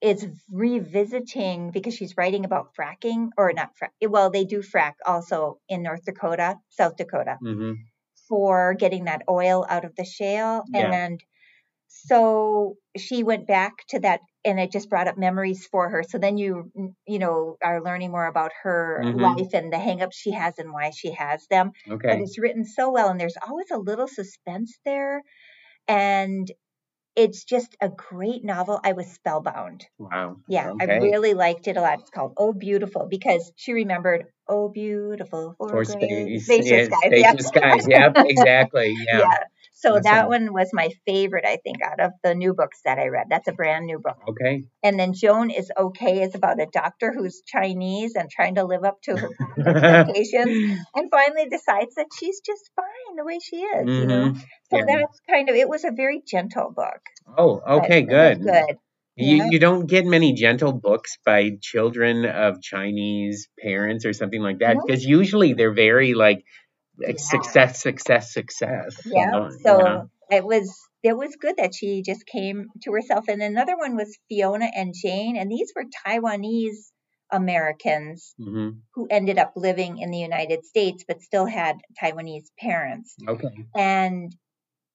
is 0.00 0.26
revisiting 0.50 1.70
because 1.72 1.94
she's 1.94 2.16
writing 2.16 2.44
about 2.44 2.74
fracking 2.74 3.30
or 3.36 3.52
not 3.52 3.72
frack. 3.76 3.90
Well, 4.08 4.30
they 4.30 4.44
do 4.44 4.60
frack 4.62 4.94
also 5.06 5.60
in 5.68 5.82
North 5.82 6.04
Dakota, 6.04 6.56
South 6.70 6.96
Dakota 6.96 7.40
Mm-hmm. 7.42 7.88
for 8.28 8.74
getting 8.74 9.04
that 9.04 9.22
oil 9.28 9.64
out 9.68 9.84
of 9.84 9.94
the 9.96 10.04
shale. 10.04 10.64
Yeah. 10.66 10.90
And 10.90 11.22
so 11.88 12.76
she 12.96 13.22
went 13.24 13.46
back 13.46 13.74
to 13.90 14.00
that 14.00 14.20
and 14.44 14.60
it 14.60 14.72
just 14.72 14.90
brought 14.90 15.08
up 15.08 15.18
memories 15.18 15.66
for 15.66 15.88
her. 15.90 16.02
So 16.04 16.18
then 16.18 16.38
you, 16.38 16.72
you 17.06 17.18
know, 17.18 17.56
are 17.62 17.82
learning 17.82 18.12
more 18.12 18.26
about 18.26 18.52
her 18.62 19.04
Mhm. 19.04 19.14
life 19.14 19.54
and 19.54 19.72
the 19.72 19.78
hangups 19.78 20.14
she 20.14 20.32
has 20.32 20.58
and 20.58 20.72
why 20.72 20.90
she 20.90 21.12
has 21.12 21.46
them. 21.48 21.72
Okay. 21.88 22.10
But 22.10 22.20
it's 22.20 22.38
written 22.38 22.64
so 22.64 22.90
well 22.90 23.08
and 23.10 23.20
there's 23.20 23.38
always 23.46 23.70
a 23.70 23.78
little 23.78 24.08
suspense 24.08 24.78
there. 24.84 25.22
And 25.88 26.50
it's 27.18 27.44
just 27.44 27.76
a 27.82 27.90
great 27.90 28.44
novel. 28.44 28.80
I 28.84 28.92
was 28.94 29.08
spellbound. 29.12 29.86
Wow. 29.98 30.38
Yeah, 30.48 30.70
I 30.80 30.84
really 30.86 31.34
liked 31.34 31.68
it 31.68 31.76
a 31.76 31.82
lot. 31.82 32.00
It's 32.00 32.10
called 32.10 32.34
Oh 32.38 32.52
Beautiful 32.54 33.06
because 33.10 33.52
she 33.56 33.72
remembered 33.74 34.26
Oh 34.48 34.68
Beautiful 34.70 35.54
for, 35.58 35.70
For 35.72 35.84
space. 35.84 36.44
spacious 36.44 36.84
yeah, 36.84 36.84
skies. 36.86 37.12
spacious 37.12 37.46
Yeah. 37.46 37.48
skies. 37.48 37.86
Yep. 37.88 38.16
Exactly. 38.24 38.94
Yeah. 39.08 39.20
Yeah. 39.20 39.38
So 39.80 39.90
Awesome. 39.90 40.02
that 40.02 40.28
one 40.28 40.52
was 40.52 40.70
my 40.72 40.90
favorite, 41.06 41.44
I 41.46 41.58
think, 41.62 41.76
out 41.84 42.00
of 42.00 42.10
the 42.24 42.34
new 42.34 42.52
books 42.52 42.80
that 42.84 42.98
I 42.98 43.06
read. 43.08 43.28
That's 43.30 43.46
a 43.46 43.52
brand 43.52 43.86
new 43.86 44.00
book. 44.00 44.16
Okay. 44.28 44.64
And 44.82 44.98
then 44.98 45.12
Joan 45.14 45.50
is 45.50 45.70
okay 45.78 46.22
is 46.22 46.34
about 46.34 46.60
a 46.60 46.66
doctor 46.66 47.12
who's 47.16 47.42
Chinese 47.46 48.16
and 48.16 48.28
trying 48.28 48.56
to 48.56 48.64
live 48.64 48.82
up 48.82 49.00
to 49.02 49.16
her 49.16 49.28
expectations, 49.58 50.80
and 50.96 51.08
finally 51.12 51.48
decides 51.48 51.94
that 51.94 52.06
she's 52.18 52.40
just 52.44 52.70
fine 52.74 53.16
the 53.16 53.24
way 53.24 53.38
she 53.38 53.56
is. 53.58 53.86
You 53.86 53.92
mm-hmm. 53.92 54.08
know. 54.08 54.34
So 54.70 54.78
Yeah. 54.78 54.84
that's 54.86 55.20
kind 55.30 55.48
of 55.48 55.54
it 55.54 55.68
was 55.68 55.84
a 55.84 55.92
very 55.92 56.22
gentle 56.26 56.72
book. 56.74 57.00
Oh, 57.36 57.60
okay, 57.78 58.02
good. 58.02 58.42
Good. 58.42 58.76
You, 59.14 59.36
Yeah. 59.36 59.48
you 59.50 59.58
don't 59.58 59.86
get 59.86 60.04
many 60.06 60.32
gentle 60.32 60.72
books 60.72 61.18
by 61.24 61.50
children 61.60 62.24
of 62.24 62.60
Chinese 62.62 63.48
parents 63.62 64.04
or 64.04 64.12
something 64.12 64.40
like 64.40 64.58
that 64.58 64.76
No. 64.76 64.82
because 64.84 65.04
usually 65.04 65.52
they're 65.54 65.74
very 65.74 66.14
like 66.14 66.44
like, 67.06 67.18
Yeah. 67.18 67.20
success, 67.20 67.82
success, 67.82 68.32
success. 68.32 68.96
you 69.14 69.14
Yeah. 69.16 69.30
know, 69.30 69.48
So 69.64 70.08
it 70.30 70.44
was 70.44 70.74
it 71.02 71.16
was 71.16 71.36
good 71.36 71.56
that 71.58 71.74
she 71.74 72.02
just 72.02 72.26
came 72.26 72.68
to 72.82 72.92
herself. 72.92 73.26
And 73.28 73.42
another 73.42 73.76
one 73.76 73.96
was 73.96 74.18
Fiona 74.28 74.70
and 74.74 74.94
Jane, 74.94 75.36
and 75.36 75.50
these 75.50 75.72
were 75.74 75.84
Taiwanese 76.06 76.90
Americans 77.30 78.34
Mhm. 78.38 78.82
who 78.94 79.06
ended 79.10 79.38
up 79.38 79.52
living 79.56 79.98
in 79.98 80.10
the 80.10 80.18
United 80.18 80.64
States 80.64 81.04
but 81.08 81.22
still 81.22 81.46
had 81.46 81.76
Taiwanese 82.02 82.48
parents. 82.58 83.16
Okay. 83.28 83.68
And 83.76 84.34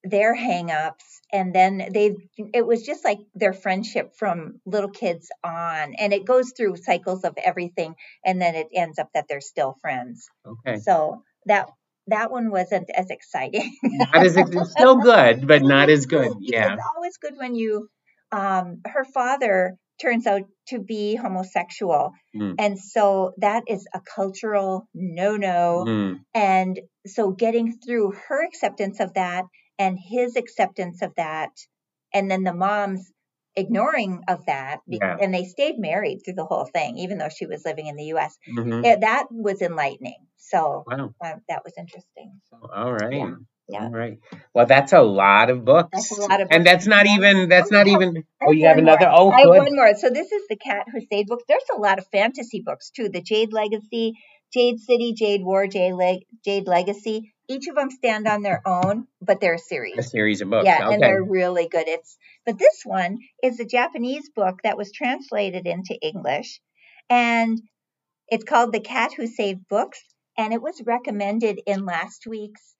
their 0.03 0.35
hangups 0.35 1.19
and 1.33 1.53
then 1.55 1.89
they 1.93 2.15
it 2.53 2.65
was 2.65 2.83
just 2.83 3.05
like 3.05 3.19
their 3.35 3.53
friendship 3.53 4.13
from 4.17 4.61
little 4.65 4.89
kids 4.89 5.29
on 5.43 5.93
and 5.95 6.13
it 6.13 6.25
goes 6.25 6.53
through 6.57 6.77
cycles 6.77 7.23
of 7.25 7.35
everything 7.43 7.95
and 8.25 8.41
then 8.41 8.55
it 8.55 8.67
ends 8.73 8.99
up 8.99 9.09
that 9.13 9.25
they're 9.29 9.41
still 9.41 9.75
friends 9.81 10.27
Okay. 10.45 10.83
so 10.83 11.23
that 11.47 11.69
that 12.07 12.31
one 12.31 12.51
wasn't 12.51 12.89
as 12.89 13.09
exciting 13.09 13.75
Not 13.83 14.25
as 14.25 14.35
it's 14.37 14.71
still 14.71 14.97
good, 14.97 15.47
but 15.47 15.61
not 15.61 15.89
as 15.89 16.05
good. 16.05 16.33
Yeah. 16.39 16.73
It's 16.73 16.83
always 16.95 17.17
good 17.17 17.33
when 17.37 17.55
you, 17.55 17.89
um, 18.31 18.81
her 18.85 19.05
father 19.05 19.77
turns 20.01 20.27
out 20.27 20.41
to 20.67 20.79
be 20.79 21.15
homosexual. 21.15 22.11
Mm. 22.35 22.55
And 22.59 22.79
so 22.79 23.33
that 23.37 23.63
is 23.67 23.87
a 23.93 24.01
cultural 24.01 24.87
no 24.93 25.37
no. 25.37 25.85
Mm. 25.87 26.19
And 26.33 26.79
so 27.05 27.31
getting 27.31 27.77
through 27.79 28.13
her 28.27 28.45
acceptance 28.45 28.99
of 28.99 29.13
that 29.13 29.45
and 29.79 29.97
his 29.99 30.35
acceptance 30.35 31.01
of 31.01 31.13
that, 31.15 31.51
and 32.13 32.29
then 32.29 32.43
the 32.43 32.53
mom's 32.53 33.11
ignoring 33.55 34.21
of 34.27 34.45
that 34.47 34.79
be- 34.89 34.97
Yeah. 35.01 35.17
and 35.21 35.33
they 35.33 35.43
stayed 35.43 35.77
married 35.79 36.21
through 36.23 36.33
the 36.35 36.45
whole 36.45 36.65
thing 36.65 36.97
even 36.97 37.17
though 37.17 37.29
she 37.29 37.45
was 37.45 37.63
living 37.65 37.87
in 37.87 37.95
the 37.95 38.05
us 38.05 38.37
Mhm. 38.49 38.83
Yeah, 38.85 38.95
that 38.97 39.27
was 39.31 39.61
enlightening 39.61 40.25
so 40.37 40.83
Wow. 40.87 41.13
uh, 41.23 41.35
that 41.49 41.61
was 41.63 41.73
interesting 41.77 42.39
All 42.73 42.91
right. 42.93 43.13
Yeah, 43.13 43.35
yeah. 43.69 43.83
All 43.85 43.91
right. 43.91 44.19
Well, 44.53 44.65
that's 44.65 44.91
a 44.93 45.01
lot 45.01 45.49
of 45.49 45.63
books. 45.63 46.11
Lot 46.11 46.41
of 46.41 46.47
And 46.51 46.63
books. 46.63 46.71
that's 46.71 46.87
not 46.87 47.05
even. 47.05 47.47
That's 47.49 47.71
Oh, 47.71 47.75
not 47.77 47.87
no. 47.87 47.93
even. 47.93 48.23
Oh, 48.45 48.51
you 48.51 48.67
have 48.67 48.77
another. 48.77 49.05
more. 49.07 49.15
Oh, 49.19 49.29
I 49.31 49.39
have 49.39 49.45
good. 49.47 49.57
one 49.57 49.75
more. 49.75 49.95
So 49.95 50.09
this 50.09 50.31
is 50.31 50.43
the 50.49 50.57
Cat 50.57 50.85
Who 50.91 50.99
Stayed 51.01 51.27
books. 51.27 51.43
There's 51.47 51.63
a 51.73 51.79
lot 51.79 51.97
of 51.97 52.05
fantasy 52.11 52.61
books 52.65 52.91
too. 52.91 53.07
The 53.09 53.21
Jade 53.21 53.53
Legacy, 53.53 54.13
Jade 54.53 54.79
City, 54.79 55.13
Jade 55.17 55.43
War, 55.43 55.65
Jade, 55.67 55.93
Leg- 55.93 56.25
Jade 56.43 56.67
Legacy. 56.67 57.33
Each 57.53 57.67
of 57.67 57.75
them 57.75 57.91
stand 57.91 58.27
on 58.27 58.41
their 58.41 58.61
own, 58.65 59.07
but 59.21 59.39
they're 59.39 59.55
a 59.55 59.59
series. 59.59 59.97
A 59.97 60.03
series 60.03 60.41
of 60.41 60.49
books. 60.49 60.65
Yeah, 60.65 60.85
okay. 60.85 60.93
and 60.95 61.03
they're 61.03 61.23
really 61.23 61.67
good. 61.67 61.87
It's 61.87 62.17
but 62.45 62.57
this 62.57 62.81
one 62.83 63.19
is 63.43 63.59
a 63.59 63.65
Japanese 63.65 64.29
book 64.29 64.59
that 64.63 64.77
was 64.77 64.91
translated 64.91 65.67
into 65.67 65.95
English, 66.01 66.59
and 67.09 67.61
it's 68.27 68.43
called 68.43 68.73
The 68.73 68.79
Cat 68.79 69.13
Who 69.15 69.27
Saved 69.27 69.67
Books, 69.69 70.01
and 70.37 70.53
it 70.53 70.61
was 70.61 70.81
recommended 70.85 71.61
in 71.67 71.85
last 71.85 72.25
week's, 72.27 72.75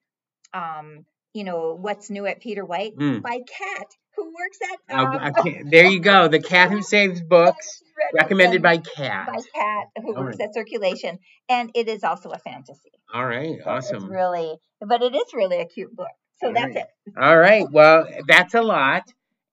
um, 0.52 1.06
you 1.32 1.44
know, 1.44 1.76
what's 1.80 2.10
new 2.10 2.26
at 2.26 2.40
Peter 2.40 2.64
White 2.64 2.96
Mm. 2.96 3.22
by 3.22 3.38
Kat, 3.38 3.86
who 4.16 4.26
works 4.26 4.58
at. 4.90 4.96
Um, 4.98 5.06
I 5.20 5.30
can't- 5.30 5.70
there 5.70 5.86
you 5.86 6.00
go. 6.00 6.28
The 6.28 6.40
Cat 6.40 6.70
Who 6.70 6.82
Saves 6.82 7.20
Books, 7.22 7.78
She's 7.78 7.88
read 7.96 8.08
it 8.12 8.22
recommended 8.22 8.62
by 8.62 8.78
Cat. 8.78 9.26
by 9.26 9.40
Cat, 9.54 9.86
who 10.02 10.16
All 10.16 10.24
works 10.24 10.38
right. 10.38 10.48
at 10.48 10.54
Circulation, 10.54 11.18
and 11.48 11.70
it 11.74 11.88
is 11.88 12.04
also 12.04 12.30
a 12.30 12.38
fantasy. 12.38 12.92
All 13.12 13.26
right. 13.26 13.58
So 13.62 13.70
Awesome. 13.70 14.10
Really, 14.10 14.56
but 14.80 15.02
it 15.02 15.14
is 15.14 15.32
really 15.34 15.60
a 15.60 15.66
cute 15.66 15.94
book. 15.94 16.08
So 16.40 16.48
All 16.48 16.52
that's 16.52 16.74
right. 16.74 16.84
it. 17.06 17.12
All 17.20 17.36
right. 17.38 17.66
Well, 17.70 18.06
that's 18.26 18.54
a 18.54 18.62
lot. 18.62 19.04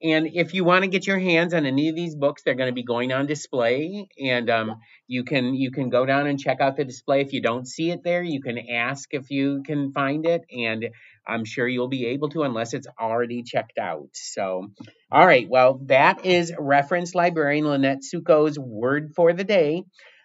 And 0.04 0.30
if 0.34 0.54
you 0.54 0.64
want 0.64 0.84
to 0.84 0.90
get 0.90 1.06
your 1.06 1.20
hands 1.20 1.54
on 1.54 1.66
any 1.66 1.90
of 1.90 1.96
these 1.96 2.16
books, 2.16 2.42
they're 2.44 2.56
going 2.56 2.70
to 2.70 2.74
be 2.74 2.84
going 2.84 3.12
on 3.12 3.28
display, 3.28 4.08
and 4.20 4.50
um, 4.50 4.76
you 5.08 5.24
can 5.24 5.54
you 5.54 5.72
can 5.72 5.90
go 5.90 6.06
down 6.06 6.28
and 6.28 6.40
check 6.40 6.60
out 6.60 6.76
the 6.76 6.86
display. 6.86 7.22
If 7.22 7.34
you 7.34 7.42
don't 7.42 7.68
see 7.68 7.92
it 7.92 8.04
there, 8.04 8.24
you 8.24 8.42
can 8.42 8.58
ask 8.58 9.14
if 9.14 9.30
you 9.30 9.62
can 9.64 9.92
find 9.92 10.26
it, 10.26 10.42
and 10.52 10.90
I'm 11.28 11.46
sure 11.46 11.68
you'll 11.68 11.88
be 11.88 12.08
able 12.08 12.30
to, 12.30 12.44
unless 12.44 12.74
it's 12.74 12.88
already 13.00 13.44
checked 13.44 13.78
out. 13.78 14.10
So, 14.14 14.72
all 15.12 15.26
right. 15.26 15.48
Well, 15.48 15.82
that 15.86 16.26
is 16.26 16.52
reference 16.58 17.14
librarian 17.14 17.66
Lynette 17.66 18.04
Suko's 18.04 18.58
word 18.58 19.12
for 19.16 19.34
the 19.34 19.44
day. 19.44 19.84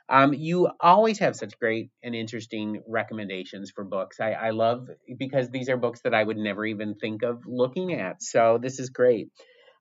Um, 0.08 0.34
you 0.34 0.70
always 0.80 1.18
have 1.18 1.34
such 1.34 1.58
great 1.58 1.90
and 2.02 2.14
interesting 2.14 2.80
recommendations 2.86 3.72
for 3.74 3.84
books. 3.84 4.20
I, 4.20 4.32
I 4.32 4.50
love 4.50 4.88
because 5.18 5.50
these 5.50 5.68
are 5.68 5.76
books 5.76 6.00
that 6.02 6.14
I 6.14 6.22
would 6.22 6.36
never 6.36 6.64
even 6.64 6.94
think 6.94 7.22
of 7.22 7.42
looking 7.46 7.92
at. 7.92 8.22
So 8.22 8.58
this 8.62 8.78
is 8.78 8.90
great. 8.90 9.28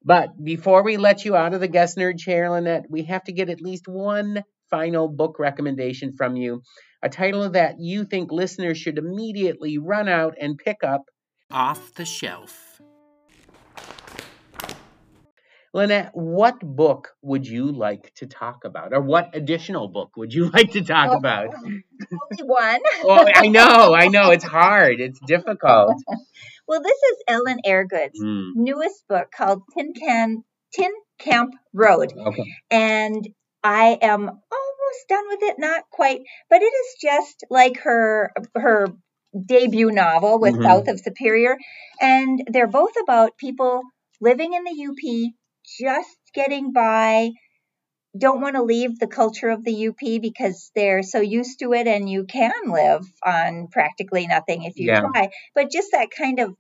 But 0.04 0.30
before 0.44 0.84
we 0.84 0.98
let 0.98 1.26
you 1.26 1.36
out 1.36 1.54
of 1.54 1.62
the 1.62 1.68
guest 1.68 1.98
nerd 1.98 2.20
chair, 2.20 2.50
Lynette, 2.50 2.86
we 2.90 3.04
have 3.04 3.24
to 3.24 3.32
get 3.32 3.50
at 3.50 3.62
least 3.62 3.88
one 3.88 4.44
final 4.70 5.08
book 5.08 5.38
recommendation 5.40 6.14
from 6.18 6.36
you. 6.36 6.62
A 7.04 7.10
title 7.10 7.50
that 7.52 7.76
you 7.80 8.06
think 8.06 8.32
listeners 8.32 8.78
should 8.78 8.98
immediately 8.98 9.78
run 9.78 10.08
out 10.08 10.36
and 10.40 10.58
pick 10.58 10.84
up. 10.84 11.02
Off 11.52 11.94
the 11.94 12.06
shelf. 12.06 12.75
Lynette, 15.76 16.12
what 16.14 16.60
book 16.62 17.10
would 17.22 17.46
you 17.46 17.72
like 17.72 18.14
to 18.16 18.28
talk 18.28 18.64
about? 18.64 18.94
Or 18.94 19.02
what 19.02 19.36
additional 19.36 19.90
book 19.90 20.16
would 20.16 20.34
you 20.34 20.50
like 20.54 20.72
to 20.72 20.82
talk 20.82 21.12
Oh, 21.12 21.18
about? 21.18 21.50
Only 21.54 22.44
one. 22.46 22.80
Oh, 23.04 23.26
I 23.36 23.50
know, 23.50 23.94
I 23.94 24.08
know. 24.08 24.32
It's 24.32 24.46
hard. 24.46 25.02
It's 25.02 25.20
difficult. 25.20 25.96
Well, 26.68 26.82
this 26.82 26.98
is 26.98 27.24
Ellen 27.28 27.60
Airgood's 27.66 28.20
Hmm, 28.20 28.52
newest 28.56 29.04
book 29.08 29.28
called 29.38 29.64
Tin 29.78 29.94
Can 29.94 30.44
Tin 30.74 30.92
Camp 31.20 31.54
Road, 31.74 32.12
okay. 32.18 32.44
and 32.72 33.28
I 33.64 33.98
am 34.02 34.22
almost 34.22 35.08
done 35.10 35.26
with 35.30 35.40
it. 35.44 35.58
Not 35.60 35.84
quite, 35.92 36.22
but 36.50 36.62
it 36.64 36.74
is 36.74 36.96
just 37.02 37.46
like 37.52 37.78
her 37.82 38.32
her 38.56 38.88
debut 39.46 39.92
novel 39.92 40.40
with 40.40 40.56
Mhm. 40.56 40.64
South 40.64 40.88
of 40.88 41.00
Superior, 41.00 41.58
and 42.02 42.42
they're 42.52 42.68
both 42.68 42.94
about 43.04 43.38
people 43.38 43.84
living 44.22 44.54
in 44.54 44.64
the 44.64 44.72
UP, 44.72 45.34
just 45.80 46.18
getting 46.34 46.72
by. 46.74 47.32
Don't 48.18 48.42
want 48.42 48.56
to 48.56 48.64
leave 48.64 49.00
the 49.00 49.08
culture 49.08 49.50
of 49.50 49.64
the 49.64 49.74
UP 49.90 50.22
because 50.22 50.72
they're 50.76 51.04
so 51.04 51.20
used 51.22 51.60
to 51.60 51.74
it, 51.74 51.88
and 51.88 52.10
you 52.10 52.26
can 52.26 52.54
live 52.68 53.06
on 53.26 53.68
practically 53.72 54.28
nothing 54.28 54.64
if 54.64 54.78
you 54.78 54.88
Yeah. 54.88 55.02
try. 55.02 55.30
But 55.56 55.72
just 55.72 55.92
that 55.92 56.10
kind 56.12 56.40
of 56.40 56.56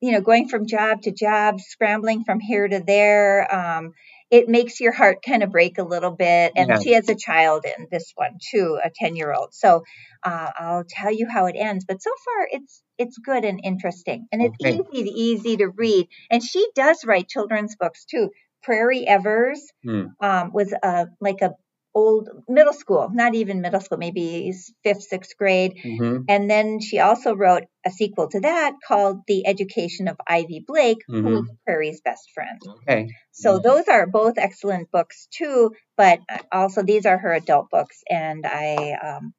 you 0.00 0.12
know, 0.12 0.20
going 0.20 0.48
from 0.48 0.66
job 0.66 1.02
to 1.02 1.10
job, 1.12 1.60
scrambling 1.60 2.24
from 2.24 2.38
here 2.40 2.68
to 2.68 2.80
there, 2.86 3.52
um, 3.54 3.92
it 4.30 4.48
makes 4.48 4.80
your 4.80 4.92
heart 4.92 5.18
kind 5.26 5.42
of 5.42 5.50
break 5.50 5.78
a 5.78 5.82
little 5.82 6.12
bit. 6.12 6.52
And 6.56 6.68
Yeah. 6.68 6.78
she 6.82 6.92
has 6.92 7.08
a 7.08 7.16
child 7.16 7.64
in 7.64 7.88
this 7.90 8.12
one 8.14 8.38
too, 8.50 8.78
a 8.82 8.90
ten 8.94 9.16
year 9.16 9.32
old. 9.32 9.54
So 9.54 9.82
uh, 10.22 10.50
I'll 10.58 10.84
tell 10.88 11.12
you 11.12 11.26
how 11.28 11.46
it 11.46 11.56
ends. 11.58 11.84
But 11.86 12.02
so 12.02 12.10
far, 12.24 12.48
it's 12.52 12.82
it's 12.98 13.18
good 13.18 13.44
and 13.44 13.60
interesting, 13.62 14.26
and 14.32 14.42
it's 14.42 14.56
Okay. 14.62 14.72
easy 14.92 15.04
to, 15.04 15.10
easy 15.10 15.56
to 15.58 15.68
read. 15.68 16.08
And 16.30 16.42
she 16.42 16.66
does 16.74 17.04
write 17.04 17.28
children's 17.28 17.76
books 17.76 18.04
too. 18.04 18.30
Prairie 18.62 19.06
Evers 19.06 19.60
Hmm. 19.84 20.06
um, 20.20 20.52
was 20.52 20.72
a 20.82 21.06
like 21.20 21.40
a 21.42 21.54
old 21.94 22.28
middle 22.48 22.72
school, 22.72 23.10
not 23.12 23.34
even 23.34 23.60
middle 23.60 23.80
school, 23.80 23.98
maybe 23.98 24.52
fifth, 24.84 25.02
sixth 25.02 25.36
grade. 25.36 25.78
hmm 25.82 26.18
And 26.28 26.50
then 26.50 26.80
she 26.80 26.98
also 26.98 27.34
wrote 27.34 27.64
a 27.86 27.90
sequel 27.90 28.28
to 28.28 28.40
that 28.40 28.74
called 28.86 29.22
The 29.26 29.46
Education 29.46 30.08
of 30.08 30.16
Ivy 30.26 30.64
Blake, 30.66 30.98
who 31.08 31.22
Mhm. 31.22 31.32
was 31.32 31.50
Prairie's 31.66 32.00
best 32.02 32.30
friend. 32.34 32.60
Okay. 32.82 33.08
So 33.32 33.58
Mhm. 33.58 33.62
those 33.62 33.88
are 33.88 34.06
both 34.06 34.38
excellent 34.38 34.90
books 34.90 35.26
too, 35.30 35.72
but 35.96 36.20
uh, 36.30 36.38
also 36.52 36.82
these 36.82 37.06
are 37.06 37.18
her 37.18 37.32
adult 37.32 37.70
books, 37.70 38.02
and 38.08 38.44
I 38.46 38.92
um, 39.02 39.34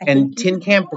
I 0.00 0.10
And 0.10 0.36
Tin 0.36 0.60
Camp, 0.60 0.90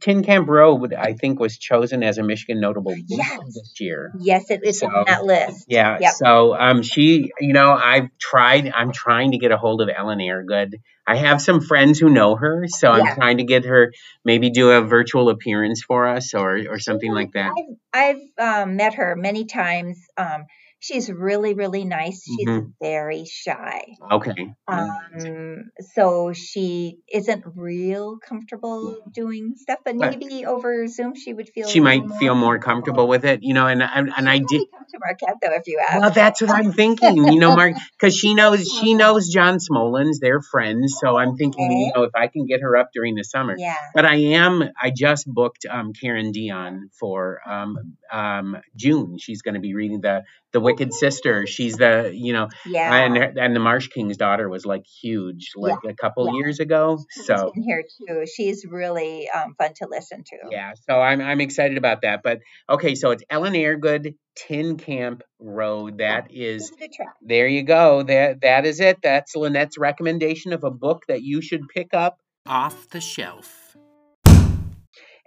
Tin 0.00 0.22
Camp 0.22 0.48
Road, 0.48 0.92
I 0.94 1.12
think, 1.14 1.38
was 1.38 1.58
chosen 1.58 2.02
as 2.02 2.18
a 2.18 2.22
Michigan 2.22 2.60
notable 2.60 2.92
book 2.92 3.04
Yes. 3.08 3.38
this 3.46 3.74
year. 3.80 4.12
Yes, 4.18 4.50
it 4.50 4.60
is 4.64 4.80
So, 4.80 4.86
on 4.88 5.04
that 5.06 5.24
list. 5.24 5.66
Yeah. 5.68 5.98
Yep. 6.00 6.12
So, 6.14 6.54
um, 6.54 6.82
she, 6.82 7.30
you 7.40 7.52
know, 7.52 7.72
I've 7.72 8.08
tried. 8.18 8.70
I'm 8.74 8.92
trying 8.92 9.32
to 9.32 9.38
get 9.38 9.52
a 9.52 9.56
hold 9.56 9.80
of 9.80 9.88
Ellen 9.94 10.18
Airgood. 10.18 10.74
I 11.06 11.16
have 11.16 11.42
some 11.42 11.60
friends 11.60 11.98
who 11.98 12.08
know 12.10 12.36
her, 12.36 12.64
so 12.68 12.90
I'm 12.90 13.14
trying 13.16 13.38
to 13.38 13.44
get 13.44 13.64
her 13.64 13.92
maybe 14.24 14.50
do 14.50 14.70
a 14.70 14.82
virtual 14.82 15.30
appearance 15.30 15.82
for 15.82 16.06
us 16.06 16.32
or 16.32 16.60
or 16.70 16.78
something 16.78 17.12
like 17.12 17.32
that. 17.32 17.52
I've 17.92 18.18
I've 18.38 18.64
um, 18.68 18.76
met 18.76 18.94
her 18.94 19.16
many 19.16 19.44
times. 19.46 19.98
Um, 20.16 20.44
she's 20.82 21.10
really 21.10 21.54
really 21.54 21.84
nice. 21.84 22.22
She's 22.24 22.46
Mhm. 22.48 22.72
very 22.82 23.24
shy. 23.24 23.80
Okay. 24.10 24.54
Um, 24.68 25.70
so 25.94 26.32
she 26.32 26.98
isn't 27.12 27.44
real 27.56 28.18
comfortable 28.18 28.96
doing 29.12 29.54
stuff, 29.56 29.78
but 29.84 29.96
But- 29.96 30.18
maybe 30.18 30.44
over 30.44 30.86
Zoom 30.88 31.14
she 31.14 31.32
would 31.32 31.48
feel. 31.48 31.68
She 31.68 31.80
might 31.80 32.02
little 32.02 32.18
feel 32.18 32.34
more 32.34 32.58
comfortable 32.58 33.06
with 33.08 33.24
it, 33.24 33.40
you 33.42 33.54
know. 33.54 33.66
And 33.66 33.82
and, 33.82 34.12
and 34.16 34.28
I 34.28 34.38
did. 34.38 34.66
come 34.70 34.84
to 34.90 34.98
Marquette 34.98 35.36
though 35.42 35.54
if 35.54 35.66
you 35.66 35.80
ask. 35.88 36.00
Well, 36.00 36.10
that's 36.10 36.40
what 36.42 36.50
I'm 36.50 36.72
thinking, 36.72 37.16
you 37.32 37.38
know, 37.38 37.54
Mark, 37.56 37.74
because 37.98 38.16
she 38.16 38.34
knows 38.34 38.68
she 38.68 38.94
knows 38.94 39.28
John 39.28 39.58
Smolens, 39.58 40.16
they're 40.20 40.40
friends. 40.42 40.96
So 41.00 41.16
I'm 41.16 41.36
thinking, 41.36 41.70
you 41.70 41.92
know, 41.94 42.02
if 42.04 42.14
I 42.14 42.26
can 42.26 42.46
get 42.46 42.60
her 42.60 42.76
up 42.76 42.90
during 42.92 43.14
the 43.14 43.24
summer. 43.24 43.54
yeah. 43.56 43.76
But 43.94 44.04
I 44.04 44.16
am. 44.16 44.62
I 44.80 44.90
just 44.94 45.26
booked 45.26 45.64
um, 45.70 45.92
Karen 45.92 46.32
Dionne 46.32 46.92
for 46.98 47.40
um, 47.46 47.76
um, 48.10 48.56
June. 48.76 49.16
She's 49.18 49.42
going 49.42 49.54
to 49.54 49.60
be 49.60 49.74
reading 49.74 50.00
the 50.00 50.24
the 50.52 50.60
Wicked 50.72 50.92
Sister. 50.94 51.46
She's 51.46 51.76
the 51.76 52.10
you 52.14 52.32
know, 52.32 52.48
Yeah. 52.66 52.94
and 53.04 53.38
and 53.38 53.54
the 53.56 53.60
Marsh 53.60 53.88
King's 53.88 54.16
daughter 54.16 54.48
was 54.48 54.66
like 54.66 54.84
huge, 55.02 55.50
like 55.56 55.78
a 55.88 55.94
couple 55.94 56.26
yeah. 56.26 56.34
years 56.44 56.60
ago. 56.60 56.98
She's 57.14 57.26
So 57.26 57.52
in 57.54 57.62
here 57.62 57.82
too. 58.08 58.24
She's 58.34 58.64
really 58.68 59.28
um, 59.30 59.54
fun 59.56 59.72
to 59.76 59.88
listen 59.90 60.24
to. 60.24 60.36
yeah, 60.50 60.72
so 60.88 61.00
I'm 61.00 61.20
I'm 61.20 61.40
excited 61.40 61.78
about 61.78 62.02
that. 62.02 62.20
But 62.22 62.40
okay, 62.68 62.94
so 62.94 63.10
it's 63.10 63.22
Ellen 63.30 63.54
Airgood, 63.54 64.14
Tin 64.36 64.76
Camp 64.76 65.22
Road. 65.38 65.98
That 65.98 66.28
is 66.30 66.70
Give 66.70 66.82
it 66.82 66.96
a 67.00 67.04
there. 67.26 67.46
You 67.46 67.62
go. 67.62 68.02
That 68.02 68.40
that 68.42 68.66
is 68.66 68.80
it. 68.80 68.98
That's 69.02 69.34
Lynette's 69.36 69.78
recommendation 69.78 70.52
of 70.52 70.64
a 70.64 70.70
book 70.70 71.02
that 71.08 71.22
you 71.22 71.40
should 71.42 71.68
pick 71.68 71.94
up. 71.94 72.18
Off 72.46 72.88
the 72.90 73.00
shelf. 73.00 73.61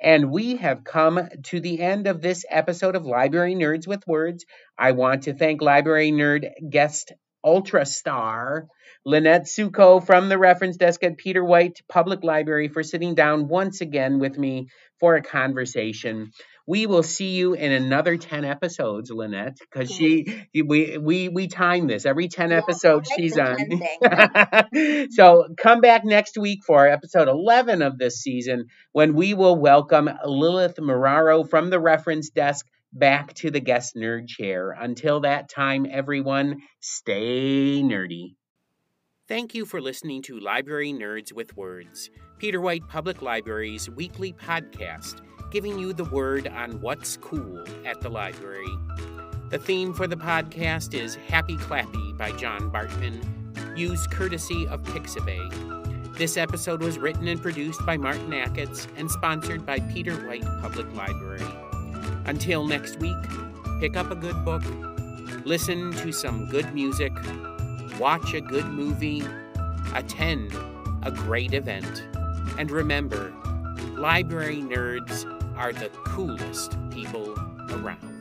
And 0.06 0.30
we 0.30 0.58
have 0.58 0.84
come 0.84 1.20
to 1.46 1.60
the 1.60 1.82
end 1.82 2.06
of 2.06 2.22
this 2.22 2.46
episode 2.48 2.96
of 2.96 3.08
Library 3.08 3.56
Nerds 3.56 3.88
with 3.88 4.06
Words. 4.06 4.46
I 4.78 4.92
want 4.92 5.24
to 5.24 5.34
thank 5.34 5.64
Library 5.64 6.12
Nerd 6.12 6.48
guest 6.70 7.12
Ultra 7.44 7.88
Star 7.88 8.68
Lynette 9.04 9.46
Suko 9.46 10.06
from 10.06 10.30
the 10.30 10.38
reference 10.38 10.78
desk 10.78 11.04
at 11.04 11.18
Peter 11.18 11.44
White 11.44 11.82
Public 11.90 12.24
Library 12.24 12.68
for 12.68 12.84
sitting 12.84 13.16
down 13.16 13.48
once 13.48 13.82
again 13.82 14.20
with 14.20 14.38
me 14.38 14.68
for 15.00 15.16
a 15.16 15.24
conversation. 15.24 16.32
We 16.68 16.88
will 16.88 17.04
see 17.04 17.36
you 17.36 17.54
in 17.54 17.72
another 17.72 18.18
10 18.18 18.44
episodes, 18.46 19.12
Lynette, 19.12 19.58
because 19.60 19.92
she 19.92 20.48
we 20.54 20.98
we 20.98 21.28
we 21.30 21.48
time 21.48 21.88
this. 21.88 22.06
Every 22.06 22.28
10 22.28 22.52
Yeah, 22.52 22.58
episodes 22.58 23.10
like 23.10 23.20
she's 23.20 23.38
on. 23.38 25.08
so 25.12 25.48
come 25.58 25.82
back 25.82 26.04
next 26.06 26.38
week 26.38 26.60
for 26.66 26.88
episode 26.88 27.28
11 27.28 27.82
of 27.82 27.98
this 27.98 28.22
season 28.22 28.66
when 28.94 29.14
we 29.14 29.34
will 29.34 29.56
welcome 29.56 30.10
Lilith 30.26 30.78
Mararo 30.78 31.48
from 31.50 31.70
the 31.70 31.80
reference 31.80 32.30
desk 32.30 32.66
back 32.94 33.34
to 33.36 33.52
the 33.52 33.60
guest 33.60 33.96
nerd 33.96 34.28
chair. 34.28 34.72
Until 34.72 35.22
that 35.22 35.50
time, 35.50 35.86
everyone, 35.90 36.62
stay 36.80 37.82
nerdy. 37.84 38.36
Thank 39.28 39.56
you 39.56 39.66
for 39.66 39.82
listening 39.82 40.22
to 40.24 40.40
Library 40.40 40.94
Nerds 40.94 41.34
with 41.34 41.58
Words, 41.58 42.12
Peter 42.38 42.62
White 42.62 42.88
Public 42.88 43.22
Library's 43.24 43.90
weekly 43.90 44.34
podcast, 44.34 45.22
giving 45.56 45.80
you 45.80 45.94
the 45.94 46.04
word 46.04 46.50
on 46.50 46.82
what's 46.82 47.16
cool 47.16 47.64
at 47.86 48.02
the 48.02 48.10
library. 48.10 48.68
The 49.52 49.58
theme 49.58 49.94
for 49.94 50.06
the 50.06 50.18
podcast 50.18 50.94
is 50.94 51.16
Happy 51.16 51.56
Clappy 51.56 52.18
by 52.18 52.34
John 52.34 52.70
Bartmann, 52.70 53.26
used 53.74 54.12
courtesy 54.12 54.68
of 54.68 54.84
Pixabay. 54.84 56.18
This 56.18 56.36
episode 56.36 56.82
was 56.82 57.00
written 57.00 57.30
and 57.30 57.42
produced 57.42 57.86
by 57.86 57.96
Martin 57.96 58.32
Acketts 58.32 58.90
and 58.98 59.10
sponsored 59.10 59.66
by 59.66 59.80
Peter 59.80 60.14
White 60.28 60.44
Public 60.62 60.94
Library. 60.94 61.48
Until 62.26 62.68
next 62.68 63.00
week, 63.00 63.16
pick 63.80 63.96
up 63.96 64.12
a 64.12 64.16
good 64.16 64.44
book, 64.44 64.64
listen 65.46 65.94
to 65.94 66.12
some 66.12 66.50
good 66.50 66.74
music, 66.74 67.14
watch 67.98 68.34
a 68.34 68.42
good 68.42 68.66
movie, 68.66 69.24
attend 69.94 70.54
a 71.04 71.12
great 71.12 71.54
event, 71.54 72.06
and 72.60 72.70
remember, 72.72 73.32
library 73.96 74.58
nerds 74.58 75.26
are 75.58 75.74
the 75.74 75.90
coolest 76.04 76.78
people 76.92 77.34
around. 77.72 78.15